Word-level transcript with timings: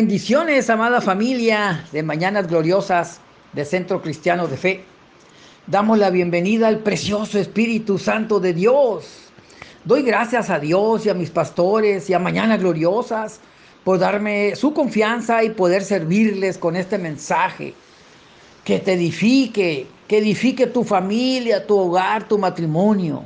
Bendiciones, 0.00 0.70
amada 0.70 1.02
familia 1.02 1.84
de 1.92 2.02
Mañanas 2.02 2.48
Gloriosas 2.48 3.20
de 3.52 3.66
Centro 3.66 4.00
Cristiano 4.00 4.48
de 4.48 4.56
Fe. 4.56 4.84
Damos 5.66 5.98
la 5.98 6.08
bienvenida 6.08 6.68
al 6.68 6.78
precioso 6.78 7.38
Espíritu 7.38 7.98
Santo 7.98 8.40
de 8.40 8.54
Dios. 8.54 9.30
Doy 9.84 10.00
gracias 10.00 10.48
a 10.48 10.58
Dios 10.58 11.04
y 11.04 11.10
a 11.10 11.14
mis 11.14 11.28
pastores 11.28 12.08
y 12.08 12.14
a 12.14 12.18
Mañanas 12.18 12.60
Gloriosas 12.60 13.40
por 13.84 13.98
darme 13.98 14.56
su 14.56 14.72
confianza 14.72 15.44
y 15.44 15.50
poder 15.50 15.84
servirles 15.84 16.56
con 16.56 16.76
este 16.76 16.96
mensaje 16.96 17.74
que 18.64 18.78
te 18.78 18.94
edifique, 18.94 19.86
que 20.08 20.16
edifique 20.16 20.66
tu 20.66 20.82
familia, 20.82 21.66
tu 21.66 21.78
hogar, 21.78 22.26
tu 22.26 22.38
matrimonio 22.38 23.22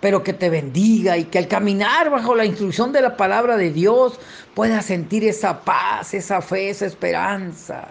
pero 0.00 0.22
que 0.22 0.32
te 0.32 0.48
bendiga 0.48 1.18
y 1.18 1.24
que 1.24 1.38
al 1.38 1.46
caminar 1.46 2.10
bajo 2.10 2.34
la 2.34 2.46
instrucción 2.46 2.92
de 2.92 3.02
la 3.02 3.16
palabra 3.16 3.58
de 3.58 3.70
Dios 3.70 4.18
puedas 4.54 4.86
sentir 4.86 5.22
esa 5.24 5.60
paz, 5.60 6.14
esa 6.14 6.40
fe, 6.40 6.70
esa 6.70 6.86
esperanza. 6.86 7.88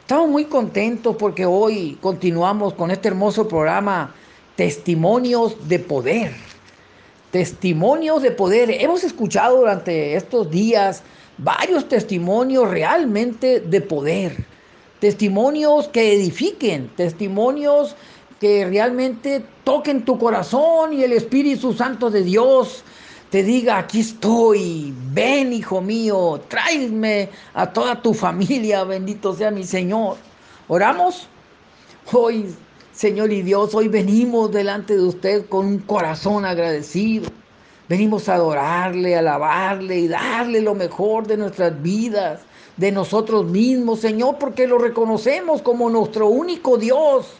Estamos 0.00 0.30
muy 0.30 0.46
contentos 0.46 1.14
porque 1.16 1.44
hoy 1.44 1.98
continuamos 2.00 2.72
con 2.72 2.90
este 2.90 3.08
hermoso 3.08 3.46
programa 3.46 4.14
Testimonios 4.56 5.68
de 5.68 5.78
Poder. 5.78 6.32
Testimonios 7.30 8.22
de 8.22 8.30
Poder. 8.30 8.70
Hemos 8.70 9.04
escuchado 9.04 9.58
durante 9.58 10.14
estos 10.16 10.50
días 10.50 11.02
varios 11.36 11.86
testimonios 11.86 12.70
realmente 12.70 13.60
de 13.60 13.80
poder. 13.80 14.44
Testimonios 15.00 15.88
que 15.88 16.14
edifiquen, 16.14 16.88
testimonios 16.96 17.94
que 18.44 18.66
realmente 18.66 19.42
toquen 19.64 20.04
tu 20.04 20.18
corazón 20.18 20.92
y 20.92 21.02
el 21.02 21.14
Espíritu 21.14 21.72
Santo 21.72 22.10
de 22.10 22.22
Dios 22.22 22.84
te 23.30 23.42
diga, 23.42 23.78
aquí 23.78 24.00
estoy, 24.00 24.92
ven 25.14 25.50
hijo 25.54 25.80
mío, 25.80 26.38
tráeme 26.46 27.30
a 27.54 27.72
toda 27.72 28.02
tu 28.02 28.12
familia, 28.12 28.84
bendito 28.84 29.34
sea 29.34 29.50
mi 29.50 29.64
Señor. 29.64 30.18
Oramos 30.68 31.26
hoy, 32.12 32.54
Señor 32.92 33.32
y 33.32 33.40
Dios, 33.40 33.74
hoy 33.74 33.88
venimos 33.88 34.52
delante 34.52 34.94
de 34.94 35.04
usted 35.04 35.46
con 35.46 35.64
un 35.64 35.78
corazón 35.78 36.44
agradecido. 36.44 37.30
Venimos 37.88 38.28
a 38.28 38.34
adorarle, 38.34 39.16
alabarle 39.16 40.00
y 40.00 40.08
darle 40.08 40.60
lo 40.60 40.74
mejor 40.74 41.26
de 41.26 41.38
nuestras 41.38 41.80
vidas, 41.80 42.40
de 42.76 42.92
nosotros 42.92 43.46
mismos, 43.46 44.00
Señor, 44.00 44.36
porque 44.38 44.66
lo 44.66 44.76
reconocemos 44.76 45.62
como 45.62 45.88
nuestro 45.88 46.28
único 46.28 46.76
Dios 46.76 47.38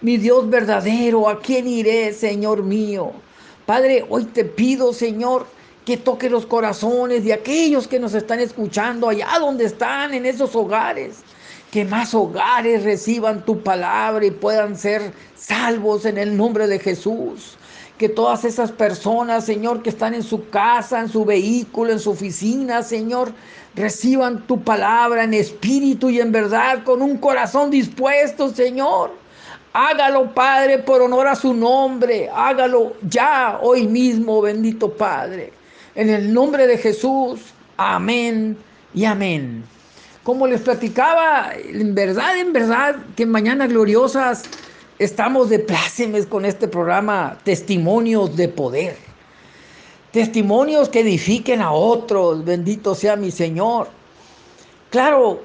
mi 0.00 0.16
Dios 0.16 0.48
verdadero, 0.48 1.28
¿a 1.28 1.40
quién 1.40 1.66
iré, 1.66 2.12
Señor 2.12 2.62
mío? 2.62 3.10
Padre, 3.66 4.06
hoy 4.08 4.24
te 4.26 4.44
pido, 4.44 4.92
Señor, 4.92 5.46
que 5.84 5.96
toque 5.96 6.30
los 6.30 6.46
corazones 6.46 7.24
de 7.24 7.32
aquellos 7.32 7.88
que 7.88 7.98
nos 7.98 8.14
están 8.14 8.38
escuchando 8.38 9.08
allá 9.08 9.28
donde 9.40 9.64
están, 9.64 10.14
en 10.14 10.24
esos 10.24 10.54
hogares. 10.54 11.18
Que 11.72 11.84
más 11.84 12.14
hogares 12.14 12.84
reciban 12.84 13.44
tu 13.44 13.60
palabra 13.60 14.24
y 14.24 14.30
puedan 14.30 14.76
ser 14.76 15.12
salvos 15.36 16.04
en 16.04 16.16
el 16.16 16.36
nombre 16.36 16.68
de 16.68 16.78
Jesús. 16.78 17.56
Que 17.98 18.08
todas 18.08 18.44
esas 18.44 18.70
personas, 18.70 19.44
Señor, 19.44 19.82
que 19.82 19.90
están 19.90 20.14
en 20.14 20.22
su 20.22 20.48
casa, 20.48 21.00
en 21.00 21.08
su 21.08 21.24
vehículo, 21.24 21.90
en 21.90 21.98
su 21.98 22.10
oficina, 22.10 22.84
Señor, 22.84 23.32
reciban 23.74 24.46
tu 24.46 24.62
palabra 24.62 25.24
en 25.24 25.34
espíritu 25.34 26.08
y 26.08 26.20
en 26.20 26.30
verdad, 26.30 26.84
con 26.84 27.02
un 27.02 27.18
corazón 27.18 27.70
dispuesto, 27.70 28.54
Señor 28.54 29.27
Hágalo, 29.80 30.34
Padre, 30.34 30.78
por 30.78 31.00
honor 31.02 31.28
a 31.28 31.36
su 31.36 31.54
nombre. 31.54 32.28
Hágalo 32.34 32.94
ya, 33.02 33.60
hoy 33.62 33.86
mismo, 33.86 34.42
bendito 34.42 34.92
Padre. 34.92 35.52
En 35.94 36.10
el 36.10 36.34
nombre 36.34 36.66
de 36.66 36.76
Jesús. 36.78 37.42
Amén 37.76 38.56
y 38.92 39.04
amén. 39.04 39.62
Como 40.24 40.48
les 40.48 40.62
platicaba, 40.62 41.52
en 41.54 41.94
verdad, 41.94 42.36
en 42.38 42.52
verdad, 42.52 42.96
que 43.14 43.24
mañana 43.24 43.68
gloriosas 43.68 44.46
estamos 44.98 45.48
de 45.48 45.60
plácemes 45.60 46.26
con 46.26 46.44
este 46.44 46.66
programa 46.66 47.38
Testimonios 47.44 48.36
de 48.36 48.48
Poder. 48.48 48.96
Testimonios 50.10 50.88
que 50.88 51.02
edifiquen 51.02 51.62
a 51.62 51.70
otros. 51.70 52.44
Bendito 52.44 52.96
sea 52.96 53.14
mi 53.14 53.30
Señor. 53.30 53.86
Claro, 54.90 55.40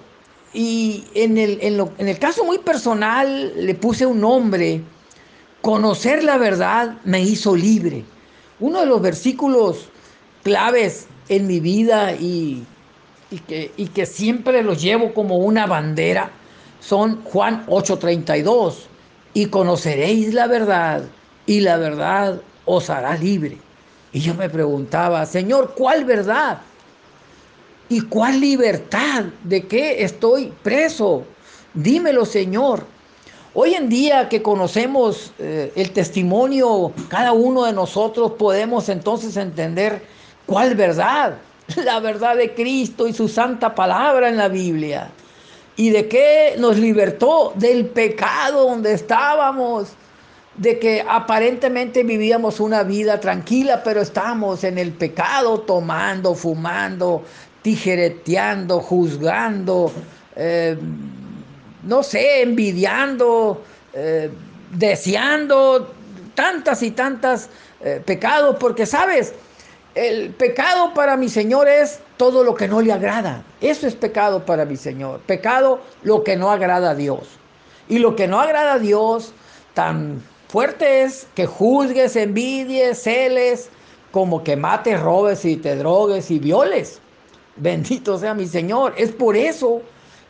y 0.54 1.04
en 1.16 1.38
el, 1.38 1.58
en, 1.62 2.08
el 2.08 2.20
caso 2.20 2.44
muy 2.46 2.60
personal 2.60 3.54
le 3.56 3.76
puse 3.76 4.06
un 4.06 4.22
nombre, 4.22 4.82
conocer 5.62 6.24
la 6.24 6.38
verdad 6.38 6.98
me 7.04 7.22
hizo 7.22 7.56
libre. 7.56 8.04
Uno 8.60 8.82
de 8.82 8.86
los 8.86 9.02
versículos 9.02 9.90
claves 10.44 11.08
en 11.30 11.48
mi 11.48 11.60
vida 11.60 12.14
y, 12.14 12.66
que, 13.48 13.72
y 13.78 13.88
que 13.88 14.06
siempre 14.06 14.62
los 14.62 14.82
llevo 14.82 15.14
como 15.14 15.38
una 15.38 15.66
bandera 15.66 16.32
son 16.80 17.24
Juan 17.24 17.66
8:32. 17.68 18.76
Y 19.34 19.48
conoceréis 19.48 20.34
la 20.34 20.46
verdad 20.46 21.04
y 21.48 21.62
la 21.62 21.78
verdad 21.78 22.40
os 22.66 22.90
hará 22.90 23.18
libre. 23.18 23.58
Y 24.12 24.20
yo 24.20 24.36
me 24.36 24.48
preguntaba, 24.48 25.26
Señor, 25.26 25.74
¿cuál 25.76 26.06
verdad? 26.06 26.62
¿Y 27.94 28.02
cuál 28.02 28.40
libertad? 28.40 29.26
¿De 29.44 29.68
qué 29.68 30.04
estoy 30.04 30.52
preso? 30.64 31.26
Dímelo, 31.76 32.26
Señor. 32.26 32.88
Hoy 33.54 33.76
en 33.76 33.88
día 33.88 34.30
que 34.30 34.42
conocemos 34.42 35.32
eh, 35.38 35.72
el 35.76 35.92
testimonio, 35.92 36.92
cada 37.08 37.34
uno 37.34 37.66
de 37.66 37.74
nosotros 37.74 38.32
podemos 38.32 38.90
entonces 38.90 39.38
entender 39.38 40.02
cuál 40.48 40.74
verdad, 40.74 41.36
la 41.86 42.00
verdad 42.00 42.36
de 42.36 42.56
Cristo 42.56 43.08
y 43.08 43.14
su 43.14 43.28
santa 43.28 43.76
palabra 43.76 44.28
en 44.28 44.38
la 44.38 44.48
Biblia. 44.48 45.12
¿Y 45.76 45.92
de 45.92 46.08
qué 46.08 46.56
nos 46.58 46.80
libertó? 46.80 47.54
Del 47.54 47.86
pecado 47.86 48.70
donde 48.70 48.94
estábamos, 48.94 49.90
de 50.58 50.80
que 50.80 51.06
aparentemente 51.08 52.02
vivíamos 52.02 52.60
una 52.60 52.82
vida 52.82 53.20
tranquila, 53.20 53.84
pero 53.84 54.02
estamos 54.02 54.64
en 54.64 54.80
el 54.80 54.94
pecado, 54.94 55.60
tomando, 55.60 56.34
fumando, 56.34 57.24
tijereteando, 57.64 58.80
juzgando, 58.80 59.92
eh, 60.36 60.78
no 61.84 62.04
sé, 62.04 62.44
envidiando, 62.44 63.64
eh, 63.94 64.30
deseando 64.72 65.92
tantas 66.36 66.84
y 66.84 66.92
tantas 66.92 67.50
eh, 67.82 68.02
pecados, 68.06 68.58
porque 68.60 68.86
sabes, 68.86 69.34
el 69.96 70.32
pecado 70.32 70.94
para 70.94 71.18
mi 71.18 71.30
Señor 71.30 71.68
es 71.68 72.00
todo 72.18 72.44
lo 72.44 72.56
que 72.56 72.68
no 72.68 72.82
le 72.82 72.92
agrada. 72.92 73.44
Eso 73.62 73.88
es 73.88 73.96
pecado 73.96 74.46
para 74.46 74.66
mi 74.66 74.76
Señor. 74.76 75.20
Pecado 75.22 75.82
lo 76.04 76.24
que 76.24 76.36
no 76.36 76.52
agrada 76.52 76.92
a 76.92 76.96
Dios. 76.96 77.28
Y 77.88 78.00
lo 78.00 78.16
que 78.16 78.28
no 78.28 78.40
agrada 78.40 78.74
a 78.74 78.80
Dios 78.80 79.34
tan 79.74 80.22
fuerte 80.48 81.04
es 81.04 81.28
que 81.36 81.46
juzgues, 81.46 82.16
envidies, 82.16 83.04
celes, 83.04 83.70
como 84.12 84.44
que 84.44 84.56
mates, 84.56 85.00
robes 85.00 85.46
y 85.46 85.58
te 85.58 85.76
drogues 85.76 86.32
y 86.32 86.40
violes. 86.40 87.02
Bendito 87.56 88.18
sea 88.18 88.34
mi 88.34 88.48
Señor. 88.48 88.94
Es 88.98 89.12
por 89.12 89.36
eso 89.36 89.82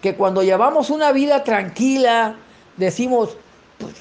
que 0.01 0.16
cuando 0.16 0.44
llevamos 0.44 0.89
una 0.89 1.11
vida 1.11 1.44
tranquila, 1.44 2.35
decimos, 2.78 3.38
pues, 3.78 3.94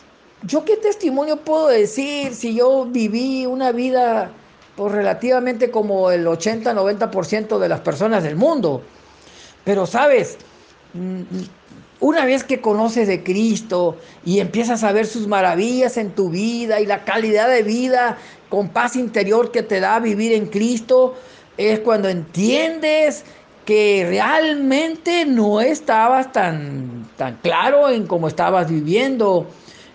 ¿yo 0.43 0.65
qué 0.65 0.77
testimonio 0.77 1.37
puedo 1.37 1.69
decir 1.69 2.35
si 2.35 2.55
yo 2.55 2.87
viví 2.87 3.47
una 3.47 3.71
vida 3.71 4.33
pues, 4.77 4.93
relativamente 4.93 5.71
como 5.71 6.11
el 6.11 6.27
80-90% 6.27 7.59
de 7.59 7.69
las 7.69 7.81
personas 7.81 8.25
del 8.25 8.37
mundo? 8.37 8.83
Pero 9.65 9.87
sabes, 9.87 10.39
mm, 10.95 11.23
una 12.01 12.25
vez 12.25 12.43
que 12.43 12.61
conoces 12.61 13.07
de 13.07 13.23
Cristo 13.23 13.97
y 14.25 14.41
empiezas 14.41 14.83
a 14.83 14.91
ver 14.91 15.07
sus 15.07 15.29
maravillas 15.29 15.97
en 15.97 16.11
tu 16.11 16.31
vida 16.31 16.81
y 16.81 16.87
la 16.87 17.05
calidad 17.05 17.49
de 17.49 17.63
vida 17.63 18.19
con 18.49 18.71
paz 18.71 18.97
interior 18.97 19.53
que 19.53 19.63
te 19.63 19.79
da 19.79 20.01
vivir 20.01 20.33
en 20.33 20.47
Cristo, 20.47 21.15
es 21.57 21.81
cuando 21.81 22.09
entiendes 22.09 23.25
que 23.65 24.07
realmente 24.09 25.25
no 25.25 25.61
estabas 25.61 26.33
tan, 26.33 27.09
tan 27.17 27.37
claro 27.37 27.91
en 27.91 28.07
cómo 28.07 28.29
estabas 28.29 28.69
viviendo 28.69 29.47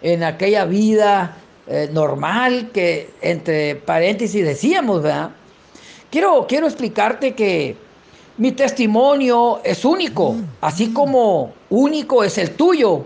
en 0.01 0.24
aquella 0.24 0.65
vida 0.65 1.38
eh, 1.68 1.89
normal 1.92 2.69
que 2.71 3.09
entre 3.21 3.75
paréntesis 3.75 4.45
decíamos, 4.45 5.04
¿verdad? 5.04 5.31
Quiero, 6.09 6.45
quiero 6.48 6.68
explicarte 6.68 7.36
que 7.36 7.75
mi 8.38 8.51
testimonio 8.51 9.59
es 9.63 9.83
único, 9.83 10.36
así 10.62 10.94
como 10.94 11.51
único 11.69 12.24
es 12.24 12.38
el 12.38 12.51
tuyo. 12.51 13.04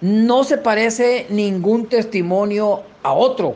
No 0.00 0.42
se 0.42 0.56
parece 0.56 1.26
ningún 1.28 1.86
testimonio 1.86 2.82
a 3.02 3.12
otro. 3.12 3.54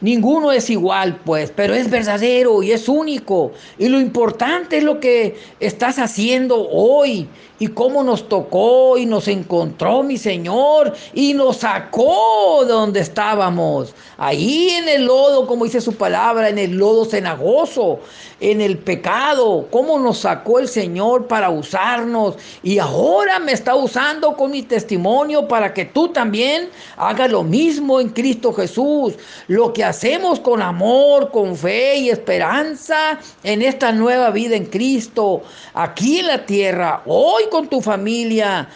Ninguno 0.00 0.52
es 0.52 0.70
igual, 0.70 1.20
pues, 1.24 1.52
pero 1.54 1.74
es 1.74 1.90
verdadero 1.90 2.62
y 2.62 2.70
es 2.70 2.88
único. 2.88 3.50
Y 3.78 3.88
lo 3.88 4.00
importante 4.00 4.78
es 4.78 4.84
lo 4.84 5.00
que 5.00 5.36
estás 5.58 5.98
haciendo 5.98 6.68
hoy 6.68 7.28
y 7.58 7.66
cómo 7.68 8.04
nos 8.04 8.28
tocó 8.28 8.96
y 8.96 9.06
nos 9.06 9.26
encontró 9.26 10.02
mi 10.02 10.16
Señor 10.16 10.94
y 11.12 11.34
nos 11.34 11.58
sacó 11.58 12.64
de 12.64 12.72
donde 12.72 13.00
estábamos. 13.00 13.94
Ahí 14.16 14.68
en 14.70 14.88
el 14.88 15.06
lodo, 15.06 15.46
como 15.46 15.64
dice 15.64 15.80
su 15.80 15.94
palabra, 15.94 16.48
en 16.48 16.58
el 16.58 16.76
lodo 16.76 17.04
cenagoso, 17.04 18.00
en 18.40 18.60
el 18.60 18.78
pecado, 18.78 19.66
cómo 19.70 19.98
nos 19.98 20.18
sacó 20.18 20.60
el 20.60 20.68
Señor 20.68 21.26
para 21.26 21.50
usarnos. 21.50 22.36
Y 22.62 22.78
ahora 22.78 23.40
me 23.40 23.52
está 23.52 23.74
usando 23.74 24.36
con 24.36 24.52
mi 24.52 24.62
testimonio 24.62 25.48
para 25.48 25.74
que 25.74 25.84
tú 25.84 26.08
también 26.08 26.68
hagas 26.96 27.30
lo 27.30 27.42
mismo 27.42 28.00
en 28.00 28.10
Cristo 28.10 28.52
Jesús. 28.52 29.14
Lo 29.48 29.72
que 29.72 29.87
hacemos 29.88 30.40
con 30.40 30.62
amor, 30.62 31.30
con 31.30 31.56
fe 31.56 31.96
y 31.96 32.10
esperanza 32.10 33.18
en 33.42 33.62
esta 33.62 33.92
nueva 33.92 34.30
vida 34.30 34.56
en 34.56 34.66
Cristo, 34.66 35.42
aquí 35.74 36.20
en 36.20 36.26
la 36.28 36.46
tierra, 36.46 37.02
hoy 37.06 37.44
con 37.50 37.68
tu 37.68 37.80
familia. 37.80 38.68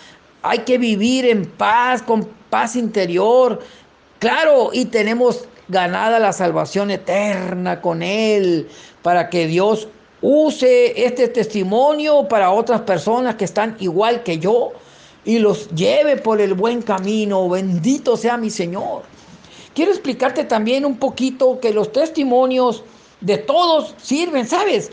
Hay 0.43 0.61
que 0.61 0.79
vivir 0.79 1.27
en 1.27 1.47
paz, 1.47 2.03
con 2.03 2.29
paz 2.51 2.77
interior. 2.77 3.61
Claro, 4.19 4.71
y 4.73 4.87
tenemos 4.87 5.45
ganada 5.69 6.19
la 6.19 6.33
salvación 6.33 6.91
eterna 6.91 7.81
con 7.81 8.03
Él, 8.03 8.69
para 9.03 9.31
que 9.31 9.47
Dios 9.47 9.89
use 10.21 11.05
este 11.05 11.29
testimonio 11.29 12.29
para 12.29 12.51
otras 12.51 12.83
personas 12.83 13.35
que 13.37 13.45
están 13.45 13.77
igual 13.81 14.23
que 14.23 14.39
yo 14.39 14.73
y 15.25 15.39
los 15.39 15.69
lleve 15.71 16.17
por 16.17 16.41
el 16.41 16.55
buen 16.55 16.83
camino. 16.83 17.49
Bendito 17.49 18.17
sea 18.17 18.37
mi 18.37 18.51
Señor. 18.51 19.12
Quiero 19.75 19.91
explicarte 19.91 20.45
también 20.45 20.85
un 20.85 20.97
poquito 20.97 21.59
que 21.61 21.73
los 21.73 21.93
testimonios 21.93 22.85
de 23.21 23.39
todos 23.39 23.95
sirven, 24.03 24.47
¿sabes? 24.47 24.91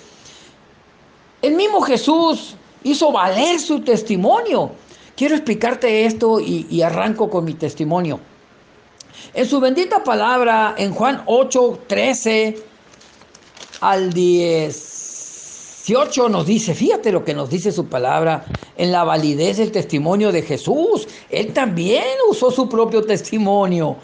El 1.41 1.55
mismo 1.55 1.81
Jesús 1.81 2.55
hizo 2.83 3.11
valer 3.11 3.59
su 3.59 3.81
testimonio. 3.81 4.71
Quiero 5.15 5.35
explicarte 5.35 6.05
esto 6.05 6.39
y, 6.39 6.81
arranco 6.81 7.29
con 7.29 7.43
mi 7.43 7.53
testimonio. 7.53 8.21
En 9.33 9.45
su 9.45 9.59
bendita 9.59 10.01
palabra, 10.03 10.75
en 10.77 10.93
Juan 10.93 11.23
8, 11.25 11.79
13 11.87 12.57
al 13.81 14.13
18 14.13 16.29
nos 16.29 16.45
dice, 16.45 16.73
fíjate 16.73 17.11
lo 17.11 17.25
que 17.25 17.33
nos 17.33 17.49
dice 17.49 17.73
su 17.73 17.87
palabra 17.87 18.45
en 18.77 18.93
la 18.93 19.03
validez 19.03 19.57
del 19.57 19.73
testimonio 19.73 20.31
de 20.31 20.41
Jesús. 20.41 21.05
Él 21.29 21.51
también 21.51 22.05
usó 22.29 22.49
su 22.49 22.69
propio 22.69 23.03
testimonio. 23.03 23.97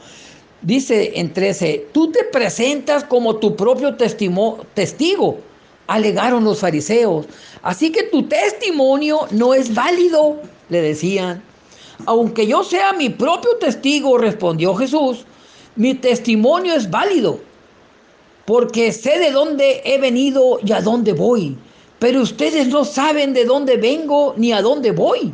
Dice 0.65 1.11
en 1.19 1.31
13, 1.31 1.89
tú 1.93 2.11
te 2.11 2.23
presentas 2.23 3.03
como 3.03 3.35
tu 3.35 3.55
propio 3.55 3.95
testigo, 3.95 5.37
alegaron 5.85 6.43
los 6.43 6.59
fariseos. 6.59 7.27
Así 7.61 7.91
que 7.91 8.01
tu 8.01 8.23
testimonio 8.23 9.27
no 9.29 9.53
es 9.53 9.71
válido, 9.75 10.37
le 10.69 10.81
decían. 10.81 11.43
Aunque 12.07 12.47
yo 12.47 12.63
sea 12.63 12.93
mi 12.93 13.11
propio 13.11 13.57
testigo, 13.59 14.17
respondió 14.17 14.73
Jesús, 14.73 15.25
mi 15.75 15.93
testimonio 15.93 16.73
es 16.73 16.89
válido, 16.89 17.39
porque 18.45 18.91
sé 18.91 19.19
de 19.19 19.29
dónde 19.29 19.83
he 19.85 19.99
venido 19.99 20.57
y 20.65 20.71
a 20.71 20.81
dónde 20.81 21.13
voy. 21.13 21.55
Pero 21.99 22.21
ustedes 22.21 22.69
no 22.69 22.85
saben 22.85 23.33
de 23.33 23.45
dónde 23.45 23.77
vengo 23.77 24.33
ni 24.35 24.51
a 24.51 24.63
dónde 24.63 24.89
voy. 24.89 25.31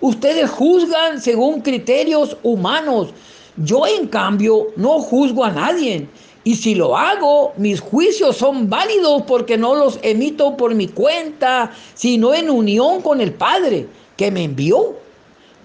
Ustedes 0.00 0.48
juzgan 0.48 1.20
según 1.20 1.60
criterios 1.60 2.38
humanos 2.42 3.12
yo 3.60 3.86
en 3.86 4.08
cambio 4.08 4.68
no 4.76 5.00
juzgo 5.00 5.44
a 5.44 5.50
nadie. 5.50 6.08
Y 6.42 6.54
si 6.54 6.74
lo 6.74 6.96
hago, 6.96 7.52
mis 7.58 7.80
juicios 7.80 8.36
son 8.38 8.70
válidos 8.70 9.22
porque 9.26 9.58
no 9.58 9.74
los 9.74 9.98
emito 10.02 10.56
por 10.56 10.74
mi 10.74 10.88
cuenta, 10.88 11.70
sino 11.94 12.32
en 12.32 12.48
unión 12.48 13.02
con 13.02 13.20
el 13.20 13.34
Padre 13.34 13.86
que 14.16 14.30
me 14.30 14.44
envió. 14.44 14.94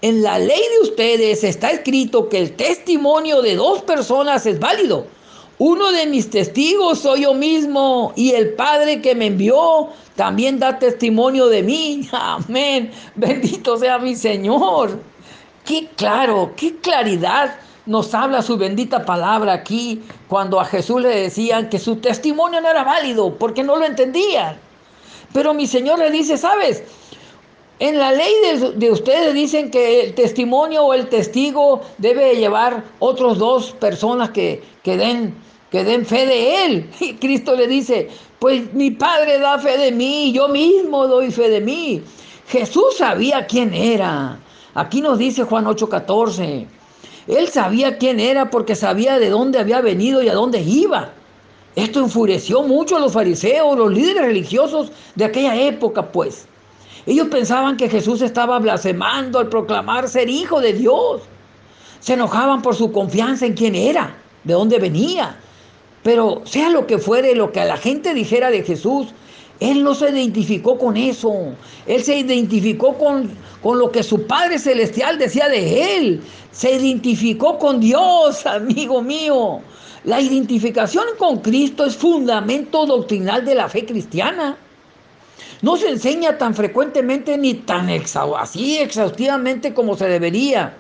En 0.02 0.22
la 0.22 0.38
ley 0.38 0.62
de 0.78 0.90
ustedes 0.90 1.44
está 1.44 1.72
escrito 1.72 2.28
que 2.28 2.40
el 2.40 2.52
testimonio 2.56 3.42
de 3.42 3.56
dos 3.56 3.82
personas 3.84 4.46
es 4.46 4.60
válido. 4.60 5.08
Uno 5.58 5.94
de 5.94 6.06
mis 6.08 6.30
testigos 6.30 7.00
soy 7.00 7.22
yo 7.22 7.34
mismo 7.34 8.12
y 8.18 8.32
el 8.32 8.56
Padre 8.56 9.02
que 9.02 9.16
me 9.16 9.28
envió 9.28 9.88
también 10.18 10.60
da 10.60 10.78
testimonio 10.78 11.48
de 11.48 11.64
mí. 11.64 12.10
Amén. 12.12 12.92
Bendito 13.16 13.78
sea 13.78 13.98
mi 13.98 14.16
Señor. 14.16 15.00
Qué 15.64 15.88
claro, 15.96 16.52
qué 16.58 16.76
claridad 16.76 17.56
nos 17.86 18.14
habla 18.14 18.42
su 18.42 18.58
bendita 18.58 19.06
palabra 19.06 19.54
aquí 19.54 20.02
cuando 20.28 20.60
a 20.60 20.66
Jesús 20.66 21.02
le 21.02 21.10
decían 21.10 21.70
que 21.70 21.80
su 21.80 21.98
testimonio 21.98 22.62
no 22.62 22.70
era 22.70 22.84
válido 22.84 23.36
porque 23.36 23.64
no 23.64 23.76
lo 23.78 23.86
entendían. 23.86 24.58
Pero 25.34 25.54
mi 25.54 25.68
Señor 25.68 26.00
le 26.00 26.10
dice, 26.12 26.38
¿sabes? 26.38 26.84
En 27.80 28.00
la 28.00 28.12
ley 28.12 28.34
de, 28.76 28.92
ustedes 28.92 29.34
dicen 29.34 29.70
que 29.70 30.06
el 30.06 30.16
testimonio 30.16 30.86
o 30.86 30.94
el 30.94 31.10
testigo 31.10 31.82
debe 31.98 32.36
llevar 32.36 32.84
otros 33.00 33.38
dos 33.38 33.72
personas 33.74 34.30
que, 34.30 34.64
que, 34.82 34.96
den, 34.96 35.36
que 35.72 35.84
den 35.84 36.06
fe 36.06 36.26
de 36.26 36.66
él. 36.66 36.90
Y 37.02 37.16
Cristo 37.16 37.54
le 37.56 37.68
dice, 37.68 38.10
pues 38.40 38.74
mi 38.74 38.92
Padre 38.92 39.40
da 39.40 39.60
fe 39.60 39.78
de 39.78 39.92
mí, 39.92 40.32
yo 40.32 40.48
mismo 40.48 41.06
doy 41.06 41.32
fe 41.32 41.50
de 41.50 41.62
mí. 41.62 42.02
Jesús 42.48 42.98
sabía 42.98 43.46
quién 43.46 43.74
era. 43.74 44.40
Aquí 44.74 45.02
nos 45.02 45.18
dice 45.18 45.44
Juan 45.44 45.66
8:14. 45.66 46.68
Él 47.28 47.48
sabía 47.50 47.98
quién 47.98 48.20
era 48.20 48.50
porque 48.50 48.76
sabía 48.76 49.18
de 49.20 49.30
dónde 49.30 49.60
había 49.60 49.82
venido 49.82 50.22
y 50.22 50.30
a 50.30 50.34
dónde 50.34 50.62
iba. 50.62 51.12
Esto 51.76 52.00
enfureció 52.00 52.64
mucho 52.64 52.96
a 52.96 53.00
los 53.00 53.14
fariseos, 53.14 53.78
los 53.78 53.92
líderes 53.92 54.26
religiosos 54.26 54.92
de 55.16 55.26
aquella 55.26 55.56
época, 55.56 56.12
pues. 56.12 56.48
Ellos 57.06 57.28
pensaban 57.28 57.78
que 57.78 57.90
Jesús 57.90 58.22
estaba 58.22 58.60
blasfemando 58.60 59.40
al 59.40 59.50
proclamar 59.50 60.08
ser 60.08 60.30
hijo 60.30 60.62
de 60.62 60.74
Dios. 60.74 61.22
Se 62.00 62.14
enojaban 62.14 62.62
por 62.62 62.76
su 62.76 62.92
confianza 62.92 63.46
en 63.46 63.54
quién 63.54 63.76
era, 63.76 64.16
de 64.44 64.54
dónde 64.54 64.80
venía. 64.80 65.38
Pero 66.04 66.42
sea 66.46 66.70
lo 66.70 66.88
que 66.88 66.98
fuere, 66.98 67.36
lo 67.36 67.52
que 67.52 67.62
a 67.62 67.66
la 67.66 67.78
gente 67.78 68.14
dijera 68.14 68.50
de 68.52 68.64
Jesús, 68.64 69.08
él 69.72 69.84
no 69.84 69.96
se 69.96 70.10
identificó 70.10 70.78
con 70.78 70.98
eso. 70.98 71.54
Él 71.86 72.04
se 72.04 72.18
identificó 72.18 72.98
con, 72.98 73.32
con 73.62 73.80
lo 73.80 73.92
que 73.92 74.04
su 74.04 74.26
Padre 74.28 74.60
Celestial 74.60 75.18
decía 75.18 75.50
de 75.50 75.98
él. 75.98 76.22
Se 76.52 76.72
identificó 76.72 77.58
con 77.58 77.80
Dios, 77.80 78.46
amigo 78.46 79.02
mío. 79.02 79.62
La 80.04 80.22
identificación 80.22 81.06
con 81.18 81.40
Cristo 81.40 81.86
es 81.86 81.96
fundamento 81.98 82.86
doctrinal 82.86 83.44
de 83.44 83.56
la 83.56 83.68
fe 83.68 83.86
cristiana. 83.86 84.56
No 85.62 85.78
se 85.78 85.90
enseña 85.90 86.38
tan 86.38 86.54
frecuentemente 86.54 87.38
ni 87.38 87.56
tan 87.56 87.90
así 88.38 88.78
exhaustivamente 88.78 89.74
como 89.74 89.98
se 89.98 90.08
debería. 90.08 90.76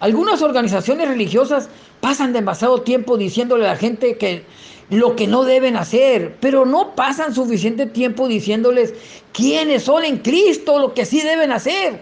Algunas 0.00 0.42
organizaciones 0.42 1.08
religiosas 1.08 1.70
pasan 2.00 2.32
demasiado 2.32 2.82
tiempo 2.82 3.16
diciéndole 3.16 3.64
a 3.64 3.70
la 3.70 3.76
gente 3.76 4.18
que 4.18 4.44
lo 4.90 5.16
que 5.16 5.26
no 5.26 5.44
deben 5.44 5.76
hacer, 5.76 6.36
pero 6.40 6.64
no 6.64 6.94
pasan 6.94 7.34
suficiente 7.34 7.86
tiempo 7.86 8.26
diciéndoles 8.26 8.94
quiénes 9.32 9.82
son 9.82 10.04
en 10.04 10.18
Cristo, 10.18 10.78
lo 10.78 10.94
que 10.94 11.04
sí 11.04 11.20
deben 11.20 11.52
hacer. 11.52 12.00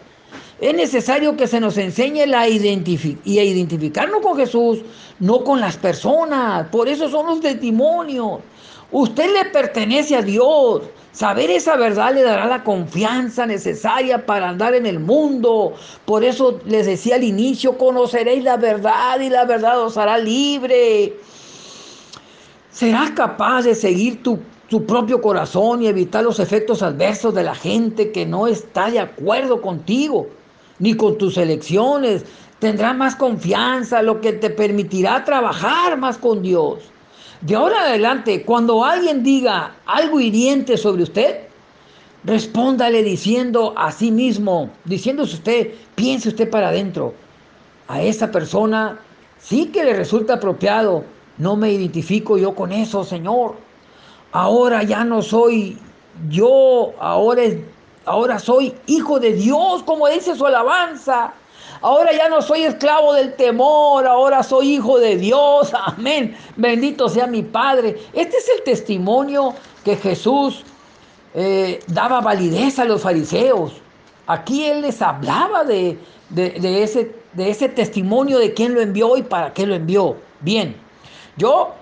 Es 0.61 0.75
necesario 0.75 1.37
que 1.37 1.47
se 1.47 1.61
nos 1.61 1.76
enseñe 1.76 2.26
la 2.26 2.49
identific 2.49 3.19
y 3.25 3.38
a 3.38 3.45
identificarnos 3.45 4.23
con 4.23 4.37
Jesús, 4.38 4.81
no 5.21 5.45
con 5.45 5.61
las 5.61 5.76
personas. 5.76 6.69
Por 6.69 6.88
eso 6.88 7.11
son 7.11 7.26
los 7.26 7.40
testimonios. 7.40 8.40
Usted 8.90 9.33
le 9.33 9.50
pertenece 9.50 10.16
a 10.16 10.23
Dios. 10.23 10.83
Saber 11.12 11.50
esa 11.50 11.76
verdad 11.76 12.14
le 12.14 12.23
dará 12.23 12.47
la 12.47 12.62
confianza 12.62 13.47
necesaria 13.47 14.25
para 14.25 14.50
andar 14.50 14.75
en 14.75 14.87
el 14.87 15.00
mundo. 15.00 15.75
Por 16.05 16.25
eso 16.25 16.61
les 16.66 16.87
decía 16.87 17.16
al 17.16 17.25
inicio, 17.25 17.76
conoceréis 17.76 18.45
la 18.45 18.57
verdad 18.57 19.19
y 19.21 19.31
la 19.31 19.45
verdad 19.45 19.83
os 19.83 19.97
hará 19.97 20.19
libre. 20.19 21.14
¿Serás 22.76 23.12
capaz 23.12 23.62
de 23.62 23.75
seguir 23.75 24.23
tu, 24.23 24.38
propio 24.87 25.23
corazón 25.23 25.83
y 25.83 25.87
evitar 25.87 26.23
los 26.23 26.38
efectos 26.38 26.83
adversos 26.83 27.35
de 27.35 27.42
la 27.42 27.54
gente 27.54 28.12
que 28.12 28.26
no 28.26 28.47
está 28.47 28.90
de 28.90 29.00
acuerdo 29.00 29.62
contigo, 29.62 30.26
ni 30.78 30.92
con 30.92 31.16
tus 31.16 31.38
elecciones? 31.38 32.26
Tendrás 32.59 32.95
más 32.95 33.16
confianza, 33.16 34.02
lo 34.02 34.21
que 34.21 34.35
te 34.35 34.50
permitirá 34.50 35.25
trabajar 35.25 35.97
más 35.97 36.18
con 36.18 36.42
Dios. 36.42 36.80
De 37.40 37.54
ahora 37.54 37.76
en 37.76 37.88
adelante, 37.92 38.42
cuando 38.42 38.85
alguien 38.85 39.23
diga 39.23 39.76
algo 39.87 40.21
hiriente 40.21 40.76
sobre 40.76 41.04
usted, 41.04 41.47
respóndale 42.25 43.02
diciendo 43.02 43.73
a 43.75 43.90
sí 43.90 44.11
mismo, 44.11 44.68
diciéndose 44.85 45.37
usted, 45.37 45.71
piense 45.95 46.28
usted 46.28 46.50
para 46.50 46.68
adentro, 46.68 47.14
a 47.88 48.02
esa 48.02 48.30
persona 48.30 48.99
sí 49.38 49.68
que 49.68 49.83
le 49.83 49.95
resulta 49.95 50.35
apropiado 50.35 51.15
no 51.38 51.57
me 51.57 51.73
identifico 51.73 52.38
yo 52.38 52.55
con 52.55 52.73
eso, 52.73 53.05
Señor. 53.05 53.57
Ahora 54.33 54.83
ya 54.83 55.05
no 55.05 55.23
soy 55.23 55.78
yo, 56.28 56.93
ahora, 56.99 57.43
ahora 58.05 58.38
soy 58.38 58.75
hijo 58.87 59.21
de 59.21 59.33
Dios, 59.35 59.83
como 59.83 60.09
dice 60.09 60.35
su 60.35 60.47
alabanza. 60.47 61.35
Ahora 61.83 62.11
ya 62.12 62.28
no 62.28 62.40
soy 62.40 62.62
esclavo 62.62 63.12
del 63.12 63.35
temor, 63.35 64.07
ahora 64.07 64.43
soy 64.43 64.76
hijo 64.76 64.99
de 64.99 65.16
Dios. 65.16 65.73
Amén. 65.87 66.37
Bendito 66.57 67.09
sea 67.09 67.26
mi 67.26 67.43
Padre. 67.43 67.97
Este 68.12 68.37
es 68.37 68.49
el 68.57 68.62
testimonio 68.64 69.55
que 69.85 69.97
Jesús 69.97 70.64
eh, 71.35 71.81
daba 71.88 72.21
validez 72.21 72.78
a 72.78 72.85
los 72.85 73.02
fariseos. 73.02 73.73
Aquí 74.26 74.64
Él 74.64 74.81
les 74.81 75.00
hablaba 75.02 75.64
de, 75.64 75.99
de, 76.31 76.83
ese, 76.83 77.14
de 77.35 77.50
ese 77.50 77.69
testimonio 77.69 78.38
de 78.38 78.55
quién 78.55 78.75
lo 78.75 78.81
envió 78.81 79.16
y 79.16 79.23
para 79.23 79.52
qué 79.52 79.66
lo 79.66 79.75
envió. 79.75 80.16
Bien, 80.40 80.76
yo 81.37 81.75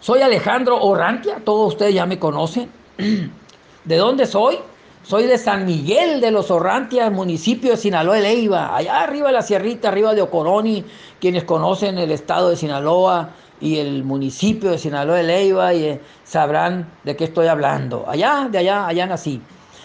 soy 0.00 0.22
Alejandro 0.22 0.80
Orrantia, 0.80 1.42
todos 1.44 1.74
ustedes 1.74 1.94
ya 1.94 2.06
me 2.06 2.18
conocen. 2.18 2.70
¿De 3.84 3.96
dónde 3.96 4.26
soy? 4.26 4.58
Soy 5.02 5.24
de 5.24 5.38
San 5.38 5.64
Miguel 5.64 6.20
de 6.20 6.30
los 6.30 6.50
Orrantias, 6.50 7.10
municipio 7.10 7.70
de 7.70 7.76
Sinaloa 7.76 8.16
de 8.16 8.22
Leiva, 8.22 8.76
allá 8.76 9.00
arriba 9.00 9.28
de 9.28 9.34
la 9.34 9.42
sierrita, 9.42 9.88
arriba 9.88 10.14
de 10.14 10.22
Ocoroni, 10.22 10.84
quienes 11.20 11.44
conocen 11.44 11.98
el 11.98 12.10
estado 12.10 12.50
de 12.50 12.56
Sinaloa 12.56 13.30
y 13.60 13.78
el 13.78 14.04
municipio 14.04 14.70
de 14.70 14.78
Sinaloa 14.78 15.16
de 15.16 15.22
Leiva 15.22 15.74
y 15.74 15.84
eh, 15.84 16.00
sabrán 16.24 16.90
de 17.04 17.16
qué 17.16 17.24
estoy 17.24 17.46
hablando. 17.46 18.04
Allá, 18.06 18.48
de 18.50 18.58
allá, 18.58 18.86
allá 18.86 19.06
nací. 19.06 19.40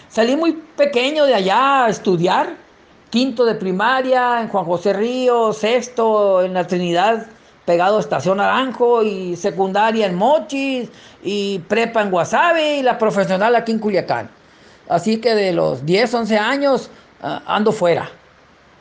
Salí 0.09 0.35
muy 0.35 0.53
pequeño 0.53 1.25
de 1.25 1.35
allá 1.35 1.85
a 1.85 1.89
estudiar, 1.89 2.55
quinto 3.09 3.45
de 3.45 3.55
primaria 3.55 4.41
en 4.41 4.49
Juan 4.49 4.65
José 4.65 4.93
Río, 4.93 5.53
sexto 5.53 6.41
en 6.43 6.53
la 6.53 6.67
Trinidad 6.67 7.27
pegado 7.65 7.97
a 7.97 7.99
Estación 7.99 8.37
Naranjo 8.37 9.03
y 9.03 9.35
secundaria 9.35 10.05
en 10.05 10.15
Mochis 10.15 10.89
y 11.23 11.59
prepa 11.59 12.01
en 12.01 12.11
Guasave 12.11 12.77
y 12.77 12.83
la 12.83 12.97
profesional 12.97 13.55
aquí 13.55 13.71
en 13.71 13.79
Culiacán. 13.79 14.29
Así 14.89 15.17
que 15.17 15.33
de 15.33 15.53
los 15.53 15.85
10, 15.85 16.13
11 16.13 16.37
años 16.37 16.89
ah, 17.21 17.41
ando 17.45 17.71
fuera. 17.71 18.09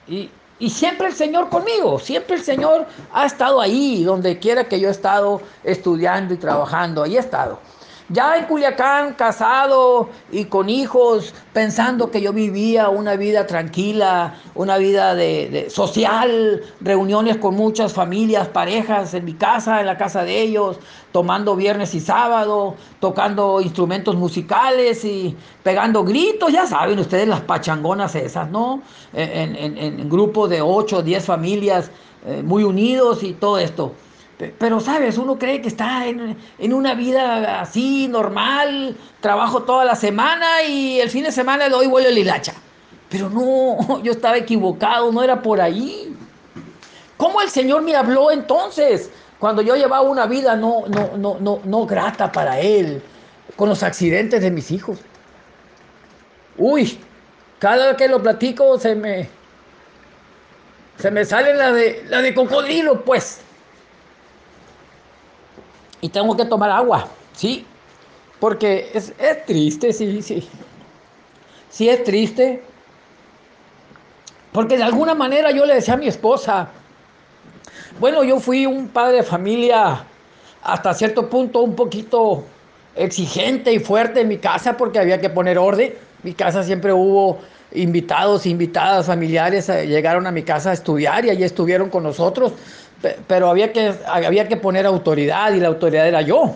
Y, 0.08 0.28
y, 0.58 0.70
siempre 0.70 1.06
el 1.06 1.14
Señor 1.14 1.48
conmigo, 1.48 1.98
siempre 1.98 2.36
el 2.36 2.42
Señor 2.42 2.86
ha 3.12 3.24
estado 3.24 3.60
ahí, 3.60 4.02
donde 4.02 4.38
quiera 4.38 4.64
que 4.64 4.80
yo 4.80 4.88
he 4.88 4.90
estado 4.90 5.40
estudiando 5.62 6.34
y 6.34 6.36
trabajando, 6.36 7.04
ahí 7.04 7.16
he 7.16 7.20
estado. 7.20 7.60
Ya 8.08 8.36
en 8.36 8.46
Culiacán, 8.46 9.14
casado 9.14 10.10
y 10.30 10.46
con 10.46 10.68
hijos, 10.68 11.34
pensando 11.52 12.10
que 12.10 12.20
yo 12.20 12.32
vivía 12.32 12.88
una 12.88 13.16
vida 13.16 13.46
tranquila, 13.46 14.34
una 14.54 14.76
vida 14.76 15.14
de, 15.14 15.68
social, 15.70 16.62
reuniones 16.80 17.36
con 17.38 17.54
muchas 17.54 17.92
familias, 17.92 18.48
parejas 18.48 19.14
en 19.14 19.24
mi 19.24 19.34
casa, 19.34 19.80
en 19.80 19.86
la 19.86 19.96
casa 19.96 20.24
de 20.24 20.40
ellos, 20.40 20.78
tomando 21.12 21.54
viernes 21.54 21.94
y 21.94 22.00
sábado, 22.00 22.74
tocando 23.00 23.60
instrumentos 23.60 24.16
musicales 24.16 25.04
y 25.04 25.36
pegando 25.62 26.04
gritos, 26.04 26.52
ya 26.52 26.66
saben 26.66 26.98
ustedes 26.98 27.28
las 27.28 27.40
pachangonas 27.40 28.14
esas, 28.14 28.50
¿no? 28.50 28.82
En, 29.12 30.08
grupos 30.08 30.50
de 30.50 30.60
8 30.60 30.98
o 30.98 31.02
10 31.02 31.24
familias 31.24 31.90
eh, 32.26 32.42
muy 32.42 32.64
unidos 32.64 33.22
y 33.22 33.32
todo 33.32 33.58
esto. 33.58 33.92
Pero, 34.58 34.80
¿sabes? 34.80 35.18
Uno 35.18 35.38
cree 35.38 35.60
que 35.60 35.68
está 35.68 36.06
en, 36.06 36.36
una 36.72 36.94
vida 36.94 37.60
así, 37.60 38.08
normal, 38.08 38.96
trabajo 39.20 39.62
toda 39.62 39.84
la 39.84 39.94
semana 39.94 40.62
y 40.62 41.00
el 41.00 41.10
fin 41.10 41.24
de 41.24 41.32
semana 41.32 41.68
le 41.68 41.70
doy 41.70 41.86
vuelo 41.86 42.08
a 42.08 42.12
hilacha. 42.12 42.54
Pero 43.08 43.28
no, 43.28 44.00
yo 44.02 44.12
estaba 44.12 44.36
equivocado, 44.36 45.12
no 45.12 45.22
era 45.22 45.40
por 45.42 45.60
ahí. 45.60 46.16
¿Cómo 47.16 47.40
el 47.40 47.50
Señor 47.50 47.82
me 47.82 47.94
habló 47.94 48.30
entonces? 48.30 49.10
Cuando 49.38 49.62
yo 49.62 49.76
llevaba 49.76 50.02
una 50.02 50.26
vida 50.26 50.56
no, 50.56 50.84
no, 50.88 51.16
no, 51.16 51.36
no, 51.40 51.60
no 51.64 51.86
grata 51.86 52.30
para 52.30 52.60
Él, 52.60 53.02
con 53.56 53.68
los 53.68 53.82
accidentes 53.82 54.40
de 54.40 54.50
mis 54.50 54.70
hijos. 54.70 54.98
Uy, 56.56 56.98
cada 57.58 57.88
vez 57.88 57.96
que 57.96 58.08
lo 58.08 58.22
platico 58.22 58.78
se 58.78 58.94
me, 58.94 59.28
se 60.98 61.10
me 61.10 61.24
sale 61.24 61.54
la 61.54 61.72
de, 61.72 62.04
la 62.08 62.22
de 62.22 62.34
cocodrilo, 62.34 63.04
pues 63.04 63.40
y 66.02 66.08
tengo 66.10 66.36
que 66.36 66.44
tomar 66.44 66.70
agua, 66.70 67.06
¿sí? 67.32 67.64
Porque 68.38 68.90
es, 68.92 69.14
triste, 69.46 69.92
sí, 69.92 70.20
sí. 70.20 70.46
Sí 71.70 71.88
es 71.88 72.04
triste. 72.04 72.62
Porque 74.50 74.76
de 74.76 74.82
alguna 74.82 75.14
manera 75.14 75.52
yo 75.52 75.64
le 75.64 75.76
decía 75.76 75.94
a 75.94 75.96
mi 75.96 76.08
esposa, 76.08 76.68
bueno, 78.00 78.24
yo 78.24 78.40
fui 78.40 78.66
un 78.66 78.88
padre 78.88 79.18
de 79.18 79.22
familia 79.22 80.04
hasta 80.62 80.92
cierto 80.92 81.30
punto 81.30 81.60
un 81.60 81.76
poquito 81.76 82.44
exigente 82.96 83.72
y 83.72 83.78
fuerte 83.78 84.22
en 84.22 84.28
mi 84.28 84.38
casa 84.38 84.76
porque 84.76 84.98
había 84.98 85.20
que 85.20 85.30
poner 85.30 85.56
orden. 85.56 85.94
Mi 86.22 86.34
casa 86.34 86.62
siempre 86.62 86.92
hubo 86.92 87.38
invitados, 87.72 88.46
invitadas, 88.46 89.06
familiares, 89.06 89.68
eh, 89.68 89.86
llegaron 89.86 90.26
a 90.26 90.30
mi 90.30 90.42
casa 90.42 90.70
a 90.70 90.72
estudiar 90.74 91.24
y 91.24 91.30
allí 91.30 91.44
estuvieron 91.44 91.90
con 91.90 92.02
nosotros 92.02 92.52
pero 93.26 93.48
había 93.48 93.72
que, 93.72 93.94
había 94.06 94.48
que 94.48 94.56
poner 94.56 94.86
autoridad 94.86 95.52
y 95.52 95.60
la 95.60 95.68
autoridad 95.68 96.06
era 96.06 96.22
yo. 96.22 96.54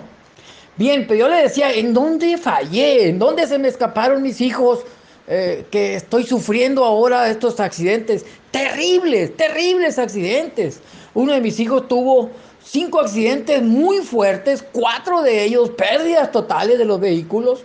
Bien, 0.76 1.06
pero 1.06 1.20
yo 1.20 1.28
le 1.28 1.42
decía, 1.42 1.72
¿en 1.72 1.94
dónde 1.94 2.36
fallé? 2.36 3.08
¿En 3.08 3.18
dónde 3.18 3.46
se 3.46 3.58
me 3.58 3.68
escaparon 3.68 4.22
mis 4.22 4.40
hijos? 4.40 4.80
Eh, 5.28 5.64
que 5.70 5.96
estoy 5.96 6.24
sufriendo 6.24 6.84
ahora 6.84 7.28
estos 7.28 7.58
accidentes. 7.58 8.24
Terribles, 8.50 9.36
terribles 9.36 9.98
accidentes. 9.98 10.80
Uno 11.14 11.32
de 11.32 11.40
mis 11.40 11.58
hijos 11.58 11.88
tuvo 11.88 12.30
cinco 12.62 13.00
accidentes 13.00 13.62
muy 13.62 13.98
fuertes, 13.98 14.64
cuatro 14.72 15.22
de 15.22 15.44
ellos 15.44 15.70
pérdidas 15.70 16.30
totales 16.30 16.78
de 16.78 16.84
los 16.84 17.00
vehículos. 17.00 17.64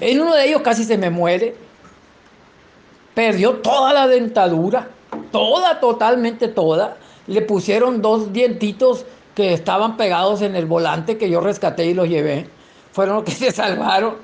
En 0.00 0.20
uno 0.20 0.34
de 0.34 0.46
ellos 0.46 0.62
casi 0.62 0.84
se 0.84 0.98
me 0.98 1.10
muere. 1.10 1.56
Perdió 3.14 3.54
toda 3.54 3.92
la 3.92 4.08
dentadura, 4.08 4.88
toda, 5.30 5.78
totalmente 5.78 6.48
toda 6.48 6.96
le 7.26 7.42
pusieron 7.42 8.02
dos 8.02 8.32
dientitos 8.32 9.06
que 9.34 9.52
estaban 9.52 9.96
pegados 9.96 10.42
en 10.42 10.56
el 10.56 10.66
volante 10.66 11.18
que 11.18 11.30
yo 11.30 11.40
rescaté 11.40 11.86
y 11.86 11.94
los 11.94 12.08
llevé. 12.08 12.48
Fueron 12.92 13.16
los 13.16 13.24
que 13.24 13.30
se 13.32 13.50
salvaron. 13.50 14.16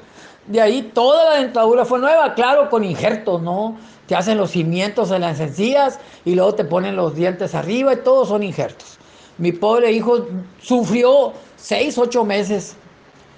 De 0.47 0.61
ahí 0.61 0.91
toda 0.95 1.31
la 1.31 1.41
dentadura 1.41 1.85
fue 1.85 1.99
nueva, 1.99 2.35
claro, 2.35 2.71
con 2.71 2.83
injertos, 2.85 3.41
¿no? 3.43 3.77
Te 4.07 4.17
hacen 4.17 4.39
los 4.39 4.51
cimientos 4.51 5.11
en 5.13 5.21
las 5.21 5.39
encías 5.39 6.01
y 6.25 6.35
luego 6.35 6.55
te 6.55 6.65
ponen 6.65 6.97
los 6.97 7.15
dientes 7.15 7.55
arriba 7.55 7.93
y 7.93 7.97
todos 7.99 8.29
son 8.29 8.43
injertos. 8.43 8.99
Mi 9.39 9.53
pobre 9.53 9.93
hijo 9.93 10.27
sufrió 10.61 11.33
seis, 11.57 11.97
ocho 11.97 12.25
meses 12.25 12.77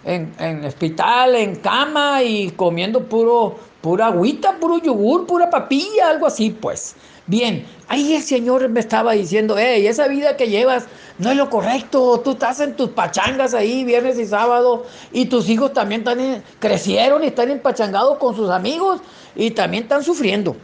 en, 0.04 0.32
en 0.38 0.64
hospital, 0.64 1.34
en 1.34 1.56
cama 1.56 2.22
y 2.22 2.50
comiendo 2.50 3.04
puro, 3.04 3.56
pura 3.80 4.06
agüita, 4.06 4.56
puro 4.58 4.78
yogur, 4.78 5.26
pura 5.26 5.50
papilla, 5.50 6.10
algo 6.10 6.26
así, 6.26 6.50
pues. 6.50 6.94
Bien, 7.26 7.64
ahí 7.88 8.14
el 8.14 8.22
Señor 8.22 8.68
me 8.68 8.80
estaba 8.80 9.12
diciendo, 9.12 9.56
hey, 9.56 9.86
esa 9.86 10.08
vida 10.08 10.36
que 10.36 10.48
llevas 10.48 10.86
no 11.18 11.30
es 11.30 11.36
lo 11.36 11.48
correcto, 11.50 12.20
tú 12.24 12.32
estás 12.32 12.58
en 12.60 12.74
tus 12.74 12.90
pachangas 12.90 13.54
ahí 13.54 13.84
viernes 13.84 14.18
y 14.18 14.26
sábado 14.26 14.84
y 15.12 15.26
tus 15.26 15.48
hijos 15.48 15.72
también 15.72 16.00
están 16.00 16.42
crecieron 16.58 17.22
y 17.22 17.28
están 17.28 17.50
empachangados 17.50 18.18
con 18.18 18.34
sus 18.34 18.50
amigos 18.50 19.00
y 19.36 19.52
también 19.52 19.84
están 19.84 20.02
sufriendo. 20.02 20.56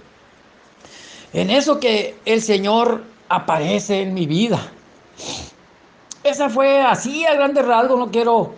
En 1.33 1.51
eso 1.51 1.79
que 1.79 2.17
el 2.25 2.43
Señor 2.43 3.03
aparece 3.29 4.03
en 4.03 4.15
mi 4.15 4.27
vida. 4.27 4.59
Esa 6.25 6.49
fue 6.49 6.81
así 6.81 7.25
a 7.25 7.35
grandes 7.35 7.65
rasgos, 7.65 7.99
no 7.99 8.11
quiero 8.11 8.55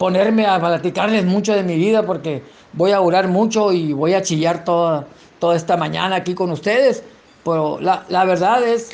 ponerme 0.00 0.46
a 0.46 0.58
platicarles 0.58 1.26
mucho 1.26 1.52
de 1.52 1.62
mi 1.62 1.76
vida 1.76 2.06
porque 2.06 2.42
voy 2.72 2.92
a 2.92 3.02
orar 3.02 3.28
mucho 3.28 3.70
y 3.70 3.92
voy 3.92 4.14
a 4.14 4.22
chillar 4.22 4.64
toda, 4.64 5.04
toda 5.38 5.54
esta 5.54 5.76
mañana 5.76 6.16
aquí 6.16 6.34
con 6.34 6.50
ustedes. 6.50 7.02
Pero 7.44 7.78
la, 7.82 8.24
verdad 8.24 8.66
es, 8.66 8.92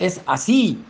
es 0.00 0.20
así. 0.26 0.82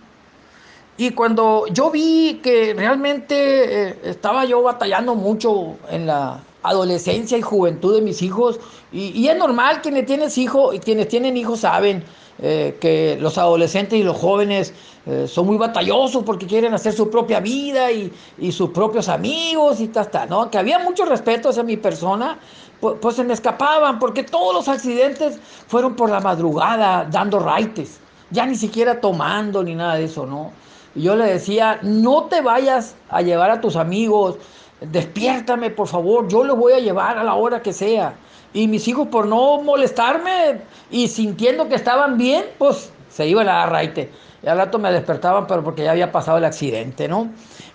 Y 0.97 1.11
cuando 1.11 1.67
yo 1.67 1.91
vi 1.91 2.41
que 2.43 2.73
realmente 2.73 3.89
eh, 3.91 3.99
estaba 4.05 4.47
yo 4.47 4.63
batallando 4.63 5.15
mucho 5.15 5.77
en 5.91 6.07
la 6.07 6.41
adolescencia 6.62 7.38
y 7.38 7.43
juventud 7.43 7.95
de 7.95 8.03
mis 8.03 8.23
hijos, 8.23 8.59
y, 8.93 9.27
es 9.29 9.37
normal 9.37 9.81
quienes 9.83 10.07
tienen 10.07 10.31
hijos 10.37 10.75
y 10.75 10.79
quienes 10.79 11.09
tienen 11.09 11.37
hijos 11.37 11.61
saben 11.61 12.03
eh, 12.41 12.77
que 12.81 13.19
los 13.21 13.37
adolescentes 13.37 13.99
y 13.99 14.03
los 14.03 14.17
jóvenes 14.17 14.73
eh, 15.07 15.27
son 15.27 15.47
muy 15.47 15.57
batallosos 15.57 16.23
porque 16.23 16.47
quieren 16.47 16.75
hacer 16.75 16.93
su 16.93 17.11
propia 17.11 17.41
vida 17.41 17.91
y, 17.91 18.12
sus 18.53 18.71
propios 18.71 19.09
amigos 19.09 19.81
y 19.81 19.91
hasta, 19.95 20.27
¿no? 20.27 20.50
Que 20.50 20.59
había 20.59 20.79
mucho 20.79 21.05
respeto 21.05 21.49
hacia 21.49 21.62
mi 21.62 21.77
persona, 21.77 22.38
pues, 22.81 23.17
se 23.17 23.25
me 23.25 23.33
escapaban, 23.33 23.99
porque 23.99 24.23
todos 24.23 24.55
los 24.55 24.69
accidentes 24.69 25.38
fueron 25.67 25.97
por 25.97 26.11
la 26.11 26.21
madrugada, 26.21 27.09
dando 27.11 27.38
raites, 27.38 27.99
ya 28.31 28.47
ni 28.47 28.55
siquiera 28.55 29.00
tomando 29.00 29.62
ni 29.62 29.75
nada 29.75 29.95
de 29.95 30.05
eso, 30.05 30.27
¿no? 30.27 30.53
Yo 30.95 31.17
le 31.17 31.25
decía, 31.25 31.79
no 31.83 32.25
te 32.25 32.41
vayas 32.41 32.95
a 33.09 33.23
llevar 33.23 33.50
a 33.50 33.61
tus 33.61 33.77
amigos, 33.77 34.37
despiértame 34.81 35.71
por 35.71 35.89
favor, 35.89 36.29
yo 36.29 36.45
los 36.45 36.57
voy 36.57 36.73
a 36.73 36.79
llevar 36.79 37.19
a 37.19 37.25
la 37.25 37.35
hora 37.35 37.63
que 37.63 37.73
sea. 37.73 38.15
Y 38.53 38.67
mis 38.67 38.89
hijos 38.89 39.09
por 39.09 39.27
no 39.27 39.61
molestarme 39.63 40.61
y 40.91 41.09
sintiendo 41.09 41.69
que 41.69 41.75
estaban 41.75 42.17
bien, 42.17 42.45
pues 42.59 42.91
se 43.11 43.27
iban 43.27 43.49
a 43.49 43.53
dar 43.53 43.73
raite. 43.73 44.11
Y 44.43 44.47
al 44.47 44.57
rato 44.57 44.79
me 44.79 44.93
despertaban, 44.93 45.47
pero 45.47 45.63
porque 45.65 45.83
ya 45.83 45.91
había 45.91 46.13
pasado 46.13 46.39
el 46.39 46.45
accidente, 46.45 47.09
¿no? 47.09 47.29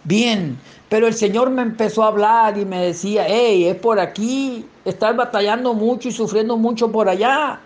Bien, 0.06 0.58
pero 0.90 1.08
el 1.08 1.14
Señor 1.14 1.50
me 1.50 1.62
empezó 1.62 2.04
a 2.04 2.08
hablar 2.08 2.58
y 2.58 2.66
me 2.66 2.80
decía, 2.86 3.26
hey, 3.28 3.66
es 3.66 3.76
por 3.76 4.00
aquí, 4.00 4.66
estás 4.86 5.16
batallando 5.16 5.74
mucho 5.74 6.10
y 6.10 6.12
sufriendo 6.12 6.58
mucho 6.58 6.92
por 6.92 7.10
allá. 7.10 7.60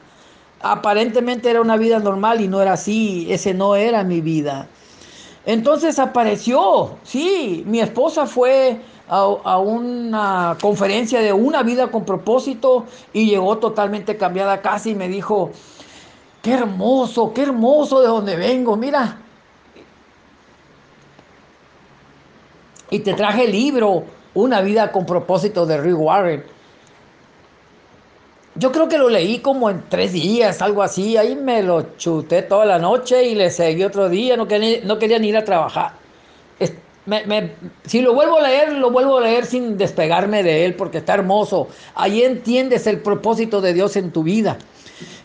Aparentemente 0.61 1.49
era 1.49 1.61
una 1.61 1.77
vida 1.77 1.99
normal 1.99 2.41
y 2.41 2.47
no 2.47 2.61
era 2.61 2.73
así, 2.73 3.27
ese 3.29 3.53
no 3.53 3.75
era 3.75 4.03
mi 4.03 4.21
vida. 4.21 4.67
Entonces 5.45 5.97
apareció, 5.99 6.97
sí, 7.03 7.63
mi 7.67 7.79
esposa 7.79 8.25
fue 8.25 8.81
a, 9.09 9.57
una 9.59 10.57
conferencia 10.61 11.21
de 11.21 11.33
una 11.33 11.63
vida 11.63 11.89
con 11.89 12.05
propósito 12.05 12.85
y 13.13 13.27
llegó 13.29 13.57
totalmente 13.57 14.17
cambiada 14.17 14.53
a 14.53 14.61
casa 14.61 14.89
y 14.89 14.95
me 14.95 15.07
dijo, 15.07 15.51
qué 16.41 16.53
hermoso, 16.53 17.33
qué 17.33 17.43
hermoso 17.43 18.01
de 18.01 18.07
donde 18.07 18.35
vengo, 18.35 18.75
mira. 18.75 19.17
Y 22.89 22.99
te 22.99 23.13
traje 23.13 23.45
el 23.45 23.51
libro, 23.51 24.03
Una 24.33 24.61
vida 24.61 24.91
con 24.91 25.05
propósito 25.05 25.65
de 25.65 25.77
Rick 25.79 25.99
Warren. 25.99 26.43
Yo 28.55 28.71
creo 28.71 28.87
que 28.87 28.97
lo 28.97 29.09
leí 29.09 29.39
como 29.39 29.69
en 29.69 29.83
tres 29.89 30.13
días, 30.13 30.61
algo 30.61 30.83
así. 30.83 31.17
Ahí 31.17 31.35
me 31.35 31.63
lo 31.63 31.95
chuté 31.97 32.43
toda 32.43 32.65
la 32.65 32.79
noche 32.79 33.23
y 33.23 33.35
le 33.35 33.49
seguí 33.49 33.83
otro 33.83 34.09
día. 34.09 34.37
No 34.37 34.47
quería, 34.47 34.79
no 34.83 34.99
quería 34.99 35.19
ni 35.19 35.29
ir 35.29 35.37
a 35.37 35.43
trabajar. 35.43 35.93
Si 37.85 38.01
lo 38.01 38.13
vuelvo 38.13 38.37
a 38.37 38.41
leer, 38.41 38.73
lo 38.73 38.91
vuelvo 38.91 39.17
a 39.17 39.21
leer 39.21 39.45
sin 39.45 39.77
despegarme 39.77 40.43
de 40.43 40.65
él 40.65 40.75
porque 40.75 40.99
está 40.99 41.13
hermoso. 41.13 41.69
Ahí 41.95 42.23
entiendes 42.23 42.87
el 42.87 42.99
propósito 42.99 43.61
de 43.61 43.73
Dios 43.73 43.95
en 43.95 44.11
tu 44.11 44.23
vida. 44.23 44.57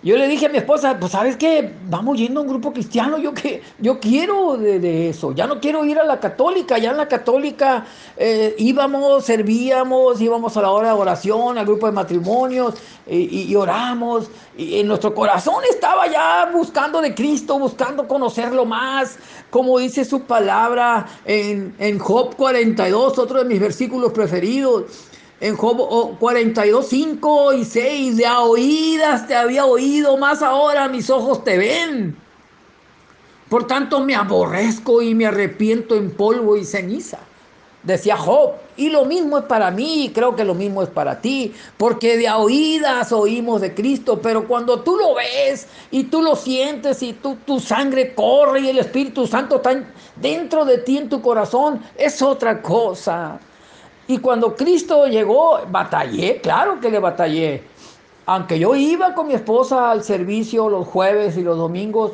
Yo 0.05 0.17
le 0.17 0.27
dije 0.27 0.47
a 0.47 0.49
mi 0.49 0.59
esposa, 0.59 0.99
pues 0.99 1.13
sabes 1.13 1.37
qué, 1.37 1.75
vamos 1.89 2.19
yendo 2.19 2.41
a 2.41 2.43
un 2.43 2.49
grupo 2.49 2.73
cristiano, 2.73 3.19
yo, 3.19 3.33
que, 3.33 3.63
yo 3.79 4.01
quiero 4.01 4.57
de, 4.57 5.09
eso, 5.09 5.31
ya 5.33 5.47
no 5.47 5.61
quiero 5.61 5.85
ir 5.85 5.97
a 5.97 6.05
la 6.05 6.19
católica, 6.19 6.77
ya 6.77 6.91
en 6.91 6.97
la 6.97 7.07
católica 7.07 7.87
eh, 8.17 8.57
íbamos, 8.59 9.25
servíamos, 9.25 10.21
íbamos 10.21 10.57
a 10.57 10.63
la 10.63 10.71
hora 10.71 10.89
de 10.89 10.95
oración, 10.95 11.57
al 11.57 11.67
grupo 11.67 11.87
de 11.87 11.93
matrimonios 11.93 12.75
y, 13.09 13.55
oramos, 13.55 14.29
y 14.57 14.81
en 14.81 14.89
nuestro 14.89 15.15
corazón 15.15 15.63
estaba 15.71 16.09
ya 16.09 16.51
buscando 16.53 17.01
de 17.01 17.15
Cristo, 17.15 17.61
buscando 17.61 18.09
conocerlo 18.09 18.65
más, 18.65 19.19
como 19.51 19.79
dice 19.79 20.05
su 20.05 20.23
palabra 20.23 21.07
en, 21.25 21.77
en 21.79 22.01
Job 22.01 22.35
42, 22.35 23.19
otro 23.19 23.39
de 23.39 23.45
mis 23.45 23.61
versículos 23.61 24.11
preferidos 24.11 25.11
en 25.43 25.57
Job 25.57 26.19
42, 26.21 26.87
5 26.87 27.53
y 27.55 27.65
6, 27.65 28.17
de 28.17 28.27
a 28.27 28.43
oídas 28.43 29.27
te 29.27 29.35
había 29.35 29.67
oído, 29.67 30.17
más 30.17 30.41
ahora 30.41 30.87
mis 30.89 31.11
ojos 31.11 31.43
te 31.43 31.59
ven. 31.59 32.17
Por 33.49 33.67
tanto 33.67 33.99
me 33.99 34.15
aborrezco 34.15 35.03
y 35.03 35.17
me 35.17 35.27
arrepiento 35.27 35.97
en 35.97 36.13
polvo 36.13 36.57
y 36.57 36.65
ceniza. 36.65 37.19
Decía 37.83 38.17
Job, 38.17 38.53
y 38.77 38.91
lo 38.91 39.05
mismo 39.05 39.37
es 39.37 39.45
para 39.47 39.73
mí, 39.73 40.05
y 40.05 40.09
creo 40.11 40.37
que 40.37 40.45
lo 40.45 40.55
mismo 40.55 40.81
es 40.81 40.89
para 40.89 41.21
ti, 41.21 41.53
porque 41.77 42.17
de 42.17 42.29
a 42.29 42.37
oídas 42.39 43.11
oímos 43.11 43.63
de 43.63 43.75
Cristo, 43.75 44.21
pero 44.23 44.47
cuando 44.47 44.83
tú 44.83 44.97
lo 44.97 45.17
ves 45.17 45.67
y 45.91 46.05
tú 46.05 46.23
lo 46.23 46.37
sientes 46.37 47.03
y 47.03 47.15
tu 47.15 47.59
sangre 47.59 48.15
corre 48.15 48.61
y 48.61 48.69
el 48.69 48.79
Espíritu 48.79 49.27
Santo 49.27 49.57
está 49.57 49.83
dentro 50.15 50.65
de 50.65 50.79
ti 50.79 50.99
en 50.99 51.09
tu 51.09 51.21
corazón, 51.21 51.83
es 51.97 52.23
otra 52.23 52.63
cosa. 52.63 53.41
Y 54.07 54.19
cuando 54.19 54.57
Cristo 54.57 55.07
llegó, 55.07 55.61
batallé, 55.71 56.41
claro 56.41 56.81
que 56.81 56.91
le 56.91 56.99
batallé. 56.99 57.63
Aunque 58.27 58.59
yo 58.59 58.75
iba 58.75 59.15
con 59.15 59.29
mi 59.29 59.35
esposa 59.35 59.91
al 59.91 60.03
servicio 60.03 60.69
los 60.69 60.87
jueves 60.87 61.37
y 61.37 61.43
los 61.43 61.57
domingos, 61.57 62.13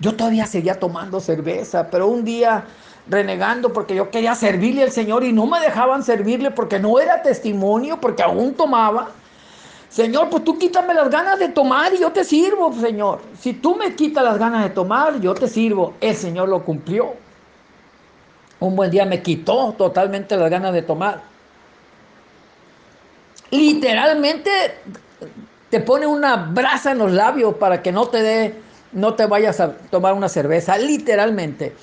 yo 0.00 0.16
todavía 0.16 0.46
seguía 0.46 0.78
tomando 0.78 1.20
cerveza, 1.20 1.88
pero 1.90 2.08
un 2.08 2.24
día 2.24 2.64
renegando 3.08 3.72
porque 3.72 3.94
yo 3.94 4.10
quería 4.10 4.34
servirle 4.34 4.84
al 4.84 4.92
Señor 4.92 5.24
y 5.24 5.32
no 5.32 5.46
me 5.46 5.60
dejaban 5.60 6.02
servirle 6.02 6.50
porque 6.50 6.78
no 6.78 6.98
era 6.98 7.22
testimonio, 7.22 8.00
porque 8.00 8.22
aún 8.22 8.54
tomaba. 8.54 9.10
Señor, 9.88 10.30
pues 10.30 10.44
tú 10.44 10.56
quítame 10.56 10.94
las 10.94 11.10
ganas 11.10 11.38
de 11.38 11.48
tomar 11.48 11.92
y 11.94 11.98
yo 11.98 12.12
te 12.12 12.24
sirvo, 12.24 12.72
Señor. 12.72 13.20
Si 13.40 13.52
tú 13.52 13.74
me 13.74 13.94
quitas 13.94 14.22
las 14.22 14.38
ganas 14.38 14.62
de 14.62 14.70
tomar, 14.70 15.20
yo 15.20 15.34
te 15.34 15.48
sirvo. 15.48 15.94
El 16.00 16.14
Señor 16.14 16.48
lo 16.48 16.64
cumplió 16.64 17.14
un 18.60 18.76
buen 18.76 18.90
día 18.90 19.04
me 19.06 19.22
quitó 19.22 19.74
totalmente 19.76 20.36
las 20.36 20.50
ganas 20.50 20.72
de 20.72 20.82
tomar. 20.82 21.22
Literalmente 23.50 24.50
te 25.70 25.80
pone 25.80 26.06
una 26.06 26.36
brasa 26.36 26.92
en 26.92 26.98
los 26.98 27.10
labios 27.10 27.54
para 27.54 27.82
que 27.82 27.90
no 27.90 28.06
te 28.06 28.22
dé, 28.22 28.54
no 28.92 29.14
te 29.14 29.26
vayas 29.26 29.60
a 29.60 29.72
tomar 29.72 30.12
una 30.12 30.28
cerveza, 30.28 30.76
literalmente. 30.78 31.74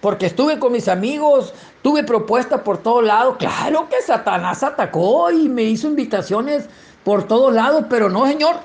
Porque 0.00 0.26
estuve 0.26 0.58
con 0.58 0.72
mis 0.72 0.88
amigos, 0.88 1.54
tuve 1.82 2.04
propuestas 2.04 2.60
por 2.60 2.78
todos 2.78 3.02
lados. 3.02 3.36
Claro 3.38 3.88
que 3.88 4.02
Satanás 4.02 4.62
atacó 4.62 5.30
y 5.30 5.48
me 5.48 5.62
hizo 5.62 5.88
invitaciones 5.88 6.68
por 7.02 7.26
todos 7.26 7.52
lados, 7.52 7.86
pero 7.88 8.10
no, 8.10 8.26
Señor. 8.26 8.56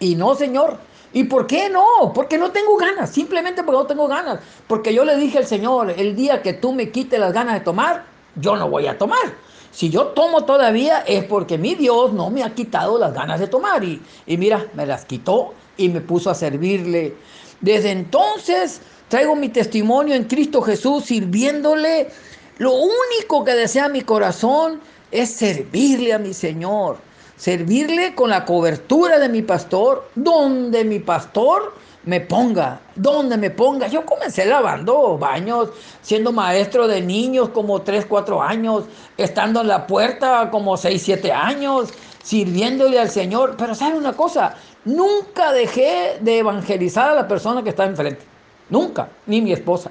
Y 0.00 0.16
no, 0.16 0.34
Señor. 0.34 0.76
¿Y 1.14 1.24
por 1.24 1.46
qué 1.46 1.70
no? 1.70 2.12
Porque 2.12 2.36
no 2.36 2.50
tengo 2.50 2.76
ganas, 2.76 3.10
simplemente 3.10 3.62
porque 3.62 3.78
no 3.78 3.86
tengo 3.86 4.08
ganas. 4.08 4.40
Porque 4.66 4.92
yo 4.92 5.04
le 5.04 5.16
dije 5.16 5.38
al 5.38 5.46
Señor, 5.46 5.94
el 5.96 6.16
día 6.16 6.42
que 6.42 6.54
tú 6.54 6.72
me 6.72 6.90
quites 6.90 7.20
las 7.20 7.32
ganas 7.32 7.54
de 7.54 7.60
tomar, 7.60 8.04
yo 8.34 8.56
no 8.56 8.68
voy 8.68 8.88
a 8.88 8.98
tomar. 8.98 9.32
Si 9.70 9.90
yo 9.90 10.08
tomo 10.08 10.44
todavía 10.44 11.04
es 11.06 11.24
porque 11.24 11.56
mi 11.56 11.76
Dios 11.76 12.12
no 12.12 12.30
me 12.30 12.42
ha 12.42 12.52
quitado 12.52 12.98
las 12.98 13.14
ganas 13.14 13.38
de 13.38 13.46
tomar. 13.46 13.84
Y, 13.84 14.02
y 14.26 14.36
mira, 14.36 14.66
me 14.74 14.86
las 14.86 15.04
quitó 15.04 15.54
y 15.76 15.88
me 15.88 16.00
puso 16.00 16.30
a 16.30 16.34
servirle. 16.34 17.14
Desde 17.60 17.92
entonces 17.92 18.80
traigo 19.08 19.36
mi 19.36 19.50
testimonio 19.50 20.16
en 20.16 20.24
Cristo 20.24 20.62
Jesús 20.62 21.04
sirviéndole. 21.04 22.08
Lo 22.58 22.72
único 22.72 23.44
que 23.44 23.54
desea 23.54 23.88
mi 23.88 24.00
corazón 24.00 24.80
es 25.12 25.30
servirle 25.30 26.12
a 26.12 26.18
mi 26.18 26.34
Señor 26.34 26.98
servirle 27.36 28.14
con 28.14 28.30
la 28.30 28.44
cobertura 28.44 29.18
de 29.18 29.28
mi 29.28 29.42
pastor, 29.42 30.08
donde 30.14 30.84
mi 30.84 30.98
pastor 30.98 31.74
me 32.04 32.20
ponga, 32.20 32.80
donde 32.94 33.36
me 33.36 33.50
ponga. 33.50 33.86
Yo 33.88 34.04
comencé 34.04 34.44
lavando 34.44 35.16
baños, 35.18 35.70
siendo 36.02 36.32
maestro 36.32 36.86
de 36.86 37.00
niños 37.00 37.48
como 37.50 37.82
3, 37.82 38.06
4 38.06 38.42
años, 38.42 38.84
estando 39.16 39.62
en 39.62 39.68
la 39.68 39.86
puerta 39.86 40.50
como 40.50 40.76
6, 40.76 41.02
7 41.02 41.32
años, 41.32 41.90
sirviéndole 42.22 42.98
al 42.98 43.10
Señor. 43.10 43.54
Pero 43.56 43.74
sabe 43.74 43.96
una 43.96 44.12
cosa, 44.12 44.54
nunca 44.84 45.52
dejé 45.52 46.18
de 46.20 46.38
evangelizar 46.38 47.10
a 47.10 47.14
la 47.14 47.28
persona 47.28 47.62
que 47.62 47.70
está 47.70 47.84
enfrente. 47.84 48.22
Nunca, 48.68 49.08
ni 49.26 49.40
mi 49.40 49.52
esposa. 49.52 49.90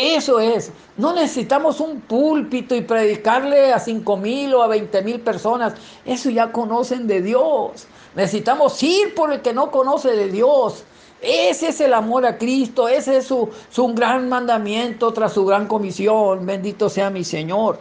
Eso 0.00 0.38
es. 0.38 0.70
No 0.96 1.12
necesitamos 1.12 1.80
un 1.80 2.00
púlpito 2.00 2.76
y 2.76 2.82
predicarle 2.82 3.72
a 3.72 3.80
cinco 3.80 4.16
mil 4.16 4.54
o 4.54 4.62
a 4.62 4.68
veinte 4.68 5.02
mil 5.02 5.18
personas. 5.18 5.74
Eso 6.06 6.30
ya 6.30 6.52
conocen 6.52 7.08
de 7.08 7.20
Dios. 7.20 7.88
Necesitamos 8.14 8.80
ir 8.80 9.12
por 9.16 9.32
el 9.32 9.42
que 9.42 9.52
no 9.52 9.72
conoce 9.72 10.12
de 10.12 10.28
Dios. 10.28 10.84
Ese 11.20 11.70
es 11.70 11.80
el 11.80 11.94
amor 11.94 12.24
a 12.26 12.38
Cristo, 12.38 12.86
ese 12.86 13.16
es 13.16 13.26
su, 13.26 13.48
su 13.70 13.88
gran 13.88 14.28
mandamiento 14.28 15.12
tras 15.12 15.32
su 15.32 15.44
gran 15.44 15.66
comisión. 15.66 16.46
Bendito 16.46 16.88
sea 16.88 17.10
mi 17.10 17.24
Señor. 17.24 17.80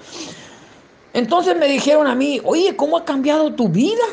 Entonces 1.13 1.55
me 1.55 1.67
dijeron 1.67 2.07
a 2.07 2.15
mí, 2.15 2.41
oye, 2.43 2.75
¿cómo 2.75 2.97
ha 2.97 3.05
cambiado 3.05 3.53
tu 3.53 3.69
vida? 3.69 4.03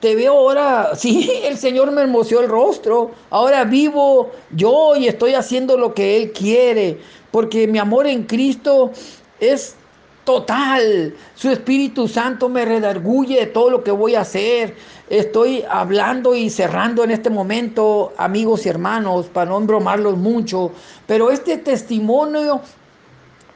Te 0.00 0.14
veo 0.14 0.34
ahora, 0.34 0.90
sí, 0.96 1.32
el 1.44 1.56
Señor 1.56 1.92
me 1.92 2.02
hermoseó 2.02 2.40
el 2.40 2.48
rostro. 2.50 3.12
Ahora 3.30 3.64
vivo 3.64 4.32
yo 4.54 4.96
y 4.96 5.08
estoy 5.08 5.32
haciendo 5.32 5.78
lo 5.78 5.94
que 5.94 6.18
Él 6.18 6.32
quiere 6.32 7.00
porque 7.34 7.66
mi 7.66 7.80
amor 7.80 8.06
en 8.06 8.22
Cristo 8.22 8.92
es 9.40 9.74
total. 10.22 11.12
Su 11.34 11.50
Espíritu 11.50 12.06
Santo 12.06 12.48
me 12.48 12.64
redarguye 12.64 13.40
de 13.40 13.46
todo 13.46 13.70
lo 13.70 13.82
que 13.82 13.90
voy 13.90 14.14
a 14.14 14.20
hacer. 14.20 14.76
Estoy 15.10 15.64
hablando 15.68 16.36
y 16.36 16.48
cerrando 16.48 17.02
en 17.02 17.10
este 17.10 17.30
momento, 17.30 18.12
amigos 18.18 18.64
y 18.64 18.68
hermanos, 18.68 19.26
para 19.26 19.50
no 19.50 19.58
embromarlos 19.58 20.16
mucho, 20.16 20.70
pero 21.08 21.32
este 21.32 21.58
testimonio 21.58 22.60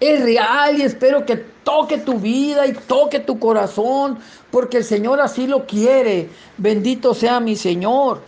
es 0.01 0.23
real 0.23 0.77
y 0.77 0.83
espero 0.83 1.25
que 1.25 1.37
toque 1.62 1.99
tu 1.99 2.14
vida 2.14 2.67
y 2.67 2.73
toque 2.73 3.21
tu 3.21 3.38
corazón, 3.38 4.19
porque 4.51 4.79
el 4.79 4.85
Señor 4.85 5.21
así 5.21 5.47
lo 5.47 5.67
quiere. 5.67 6.29
Bendito 6.57 7.14
sea 7.14 7.38
mi 7.38 7.55
Señor. 7.55 8.23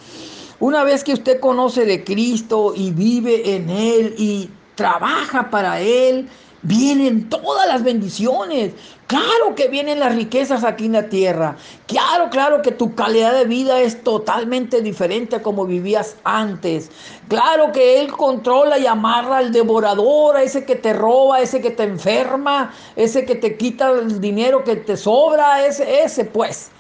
Una 0.61 0.85
vez 0.85 1.03
que 1.03 1.15
usted 1.15 1.41
conoce 1.41 1.87
de 1.87 2.05
Cristo 2.05 2.73
y 2.77 2.93
vive 2.93 3.57
en 3.57 3.69
Él 3.69 4.15
y 4.17 4.49
trabaja 4.81 5.51
para 5.51 5.79
Él, 5.79 6.27
vienen 6.63 7.29
todas 7.29 7.69
las 7.69 7.83
bendiciones. 7.83 8.73
Claro 9.07 9.55
que 9.55 9.69
vienen 9.69 10.01
las 10.01 10.15
riquezas 10.15 10.65
aquí 10.65 10.87
en 10.87 10.93
la 10.93 11.11
tierra. 11.11 11.57
Claro, 11.87 12.31
claro 12.31 12.63
que 12.63 12.71
tu 12.71 12.95
calidad 12.95 13.35
de 13.35 13.45
vida 13.45 13.79
es 13.79 14.03
totalmente 14.03 14.81
diferente 14.81 15.37
a 15.37 15.43
como 15.43 15.67
vivías 15.67 16.17
antes. 16.25 16.91
Claro 17.29 17.73
que 17.73 18.01
Él 18.01 18.11
controla 18.11 18.79
y 18.79 18.87
amarra 18.87 19.37
al 19.37 19.53
devorador, 19.53 20.37
a 20.37 20.43
ese 20.43 20.65
que 20.65 20.77
te 20.77 20.95
roba, 20.95 21.37
a 21.37 21.41
ese 21.43 21.61
que 21.61 21.73
te 21.73 21.83
enferma, 21.83 22.73
ese 22.97 23.27
que 23.27 23.35
te 23.35 23.59
quita 23.59 23.91
el 23.91 24.19
dinero 24.19 24.65
que 24.65 24.77
te 24.77 24.97
sobra, 24.97 25.67
ese, 25.67 26.05
ese 26.05 26.25
pues. 26.25 26.71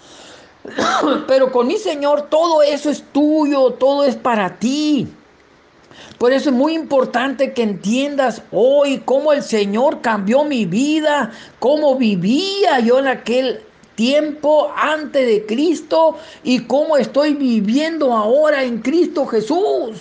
Pero 1.28 1.52
con 1.52 1.66
mi 1.66 1.76
Señor 1.76 2.30
todo 2.30 2.62
eso 2.62 2.88
es 2.88 3.04
tuyo, 3.12 3.72
todo 3.72 4.04
es 4.04 4.16
para 4.16 4.58
ti. 4.58 5.06
Por 6.18 6.32
eso 6.32 6.50
es 6.50 6.54
muy 6.54 6.74
importante 6.74 7.52
que 7.52 7.62
entiendas 7.62 8.42
hoy 8.52 9.02
cómo 9.04 9.32
el 9.32 9.42
Señor 9.42 10.00
cambió 10.00 10.44
mi 10.44 10.66
vida, 10.66 11.32
cómo 11.58 11.96
vivía 11.96 12.80
yo 12.80 12.98
en 12.98 13.08
aquel 13.08 13.60
tiempo 13.94 14.72
antes 14.76 15.26
de 15.26 15.44
Cristo 15.44 16.16
y 16.42 16.60
cómo 16.60 16.96
estoy 16.96 17.34
viviendo 17.34 18.12
ahora 18.12 18.64
en 18.64 18.80
Cristo 18.80 19.26
Jesús. 19.26 19.98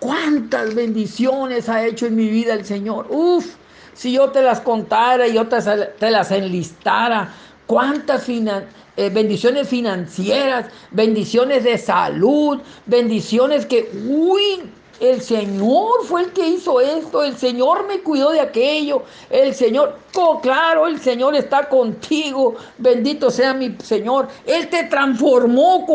Cuántas 0.00 0.74
bendiciones 0.74 1.68
ha 1.68 1.84
hecho 1.84 2.06
en 2.06 2.16
mi 2.16 2.28
vida 2.28 2.54
el 2.54 2.64
Señor. 2.64 3.06
Uf, 3.10 3.46
si 3.94 4.12
yo 4.12 4.30
te 4.30 4.42
las 4.42 4.60
contara 4.60 5.26
y 5.26 5.34
yo 5.34 5.46
te, 5.48 6.10
las 6.10 6.30
enlistara, 6.30 7.32
cuántas 7.66 8.28
eh, 8.28 9.10
bendiciones 9.12 9.68
financieras, 9.68 10.66
bendiciones 10.92 11.64
de 11.64 11.78
salud, 11.78 12.60
bendiciones 12.86 13.66
que, 13.66 13.90
uy, 14.08 14.62
el 15.00 15.20
Señor 15.22 16.04
fue 16.04 16.22
el 16.22 16.32
que 16.32 16.46
hizo 16.46 16.80
esto, 16.80 17.22
el 17.22 17.36
Señor 17.36 17.86
me 17.86 18.00
cuidó 18.00 18.30
de 18.30 18.40
aquello, 18.40 19.02
el 19.30 19.54
Señor, 19.54 19.96
oh, 20.16 20.40
claro, 20.40 20.86
el 20.86 21.00
Señor 21.00 21.34
está 21.36 21.68
contigo, 21.68 22.56
bendito 22.78 23.30
sea 23.30 23.54
mi 23.54 23.76
Señor, 23.82 24.28
Él 24.46 24.68
te 24.68 24.84
transformó 24.84 25.86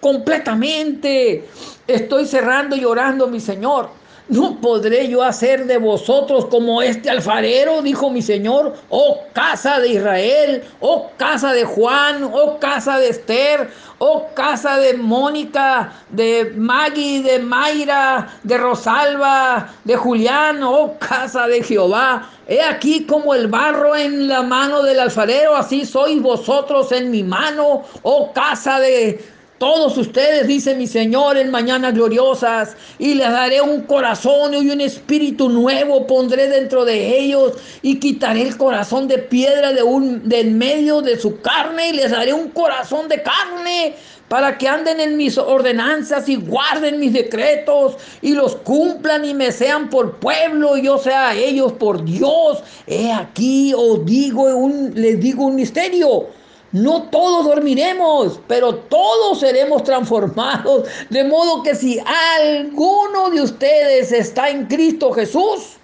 completamente. 0.00 1.48
Estoy 1.86 2.26
cerrando 2.26 2.76
y 2.76 2.84
orando, 2.84 3.26
mi 3.26 3.40
Señor. 3.40 3.88
¿No 4.28 4.60
podré 4.60 5.08
yo 5.08 5.22
hacer 5.22 5.64
de 5.64 5.78
vosotros 5.78 6.44
como 6.46 6.82
este 6.82 7.08
alfarero? 7.08 7.80
Dijo 7.80 8.10
mi 8.10 8.20
Señor. 8.20 8.74
Oh 8.90 9.20
casa 9.32 9.80
de 9.80 9.88
Israel, 9.88 10.64
oh 10.80 11.10
casa 11.16 11.54
de 11.54 11.64
Juan, 11.64 12.30
oh 12.30 12.58
casa 12.58 12.98
de 12.98 13.08
Esther, 13.08 13.70
oh 13.96 14.26
casa 14.34 14.76
de 14.76 14.92
Mónica, 14.94 15.94
de 16.10 16.52
Maggie, 16.54 17.22
de 17.22 17.38
Mayra, 17.38 18.28
de 18.42 18.58
Rosalba, 18.58 19.72
de 19.84 19.96
Julián, 19.96 20.62
oh 20.62 20.98
casa 20.98 21.46
de 21.46 21.62
Jehová. 21.62 22.28
He 22.46 22.60
aquí 22.60 23.06
como 23.06 23.34
el 23.34 23.46
barro 23.46 23.96
en 23.96 24.28
la 24.28 24.42
mano 24.42 24.82
del 24.82 25.00
alfarero, 25.00 25.56
así 25.56 25.86
sois 25.86 26.20
vosotros 26.20 26.92
en 26.92 27.10
mi 27.10 27.22
mano, 27.22 27.82
oh 28.02 28.30
casa 28.34 28.78
de 28.78 29.24
todos 29.58 29.98
ustedes, 29.98 30.46
dice 30.46 30.74
mi 30.74 30.86
Señor, 30.86 31.36
en 31.36 31.50
mañanas 31.50 31.92
gloriosas, 31.94 32.76
y 32.98 33.14
les 33.14 33.30
daré 33.30 33.60
un 33.60 33.82
corazón 33.82 34.54
y 34.54 34.70
un 34.70 34.80
espíritu 34.80 35.48
nuevo 35.48 36.06
pondré 36.06 36.48
dentro 36.48 36.84
de 36.84 37.18
ellos, 37.18 37.54
y 37.82 37.98
quitaré 37.98 38.42
el 38.42 38.56
corazón 38.56 39.08
de 39.08 39.18
piedra 39.18 39.72
de, 39.72 39.82
un, 39.82 40.22
en 40.30 40.58
medio 40.58 41.02
de 41.02 41.18
su 41.18 41.40
carne, 41.40 41.88
y 41.88 41.92
les 41.92 42.12
daré 42.12 42.32
un 42.32 42.50
corazón 42.50 43.08
de 43.08 43.22
carne, 43.22 43.94
para 44.28 44.58
que 44.58 44.68
anden 44.68 45.00
en 45.00 45.16
mis 45.16 45.38
ordenanzas 45.38 46.28
y 46.28 46.36
guarden 46.36 47.00
mis 47.00 47.12
decretos, 47.12 47.96
y 48.22 48.34
los 48.34 48.54
cumplan 48.56 49.24
y 49.24 49.34
me 49.34 49.50
sean 49.50 49.90
por 49.90 50.18
pueblo, 50.18 50.76
y 50.76 50.82
yo 50.82 50.98
sea 50.98 51.34
ellos 51.34 51.72
por 51.72 52.04
Dios. 52.04 52.62
He 52.86 53.10
aquí 53.10 53.72
os 53.74 54.04
digo 54.04 54.42
un, 54.42 54.92
les 54.94 55.18
digo 55.18 55.46
un 55.46 55.56
misterio 55.56 56.26
no 56.72 57.04
todos 57.04 57.46
dormiremos, 57.46 58.40
pero 58.46 58.74
todos 58.74 59.40
seremos 59.40 59.84
transformados. 59.84 60.86
De 61.08 61.24
modo 61.24 61.62
que 61.62 61.74
si 61.74 61.98
alguno 62.40 63.30
de 63.30 63.42
ustedes 63.42 64.12
está 64.12 64.50
en 64.50 64.66
Cristo 64.66 65.12
Jesús, 65.12 65.76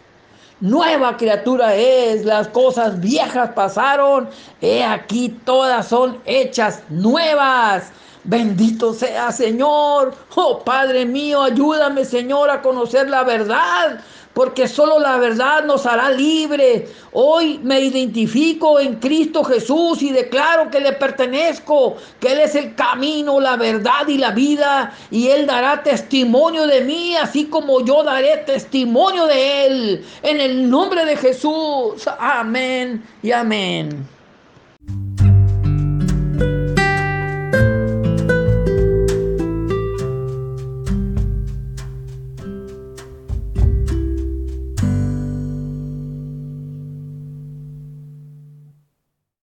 nueva 0.60 1.16
criatura 1.16 1.74
es, 1.74 2.24
las 2.24 2.48
cosas 2.48 3.00
viejas 3.00 3.50
pasaron, 3.54 4.28
he 4.60 4.84
aquí 4.84 5.30
todas 5.44 5.88
son 5.88 6.20
hechas 6.26 6.82
nuevas. 6.90 7.90
Bendito 8.24 8.94
sea 8.94 9.32
Señor. 9.32 10.14
Oh 10.34 10.60
Padre 10.60 11.04
mío, 11.04 11.42
ayúdame 11.42 12.04
Señor 12.06 12.50
a 12.50 12.62
conocer 12.62 13.10
la 13.10 13.22
verdad 13.22 14.00
porque 14.34 14.66
solo 14.68 14.98
la 14.98 15.16
verdad 15.16 15.64
nos 15.64 15.86
hará 15.86 16.10
libre. 16.10 16.88
Hoy 17.12 17.60
me 17.62 17.80
identifico 17.80 18.80
en 18.80 18.96
Cristo 18.96 19.44
Jesús 19.44 20.02
y 20.02 20.10
declaro 20.10 20.70
que 20.70 20.80
le 20.80 20.92
pertenezco, 20.92 21.96
que 22.20 22.32
Él 22.32 22.40
es 22.40 22.54
el 22.56 22.74
camino, 22.74 23.40
la 23.40 23.56
verdad 23.56 24.06
y 24.08 24.18
la 24.18 24.32
vida, 24.32 24.92
y 25.10 25.28
Él 25.28 25.46
dará 25.46 25.82
testimonio 25.82 26.66
de 26.66 26.82
mí, 26.82 27.14
así 27.16 27.46
como 27.46 27.84
yo 27.84 28.02
daré 28.02 28.38
testimonio 28.38 29.26
de 29.26 29.66
Él, 29.66 30.04
en 30.22 30.40
el 30.40 30.68
nombre 30.68 31.04
de 31.04 31.16
Jesús. 31.16 32.08
Amén 32.18 33.04
y 33.22 33.30
amén. 33.30 34.13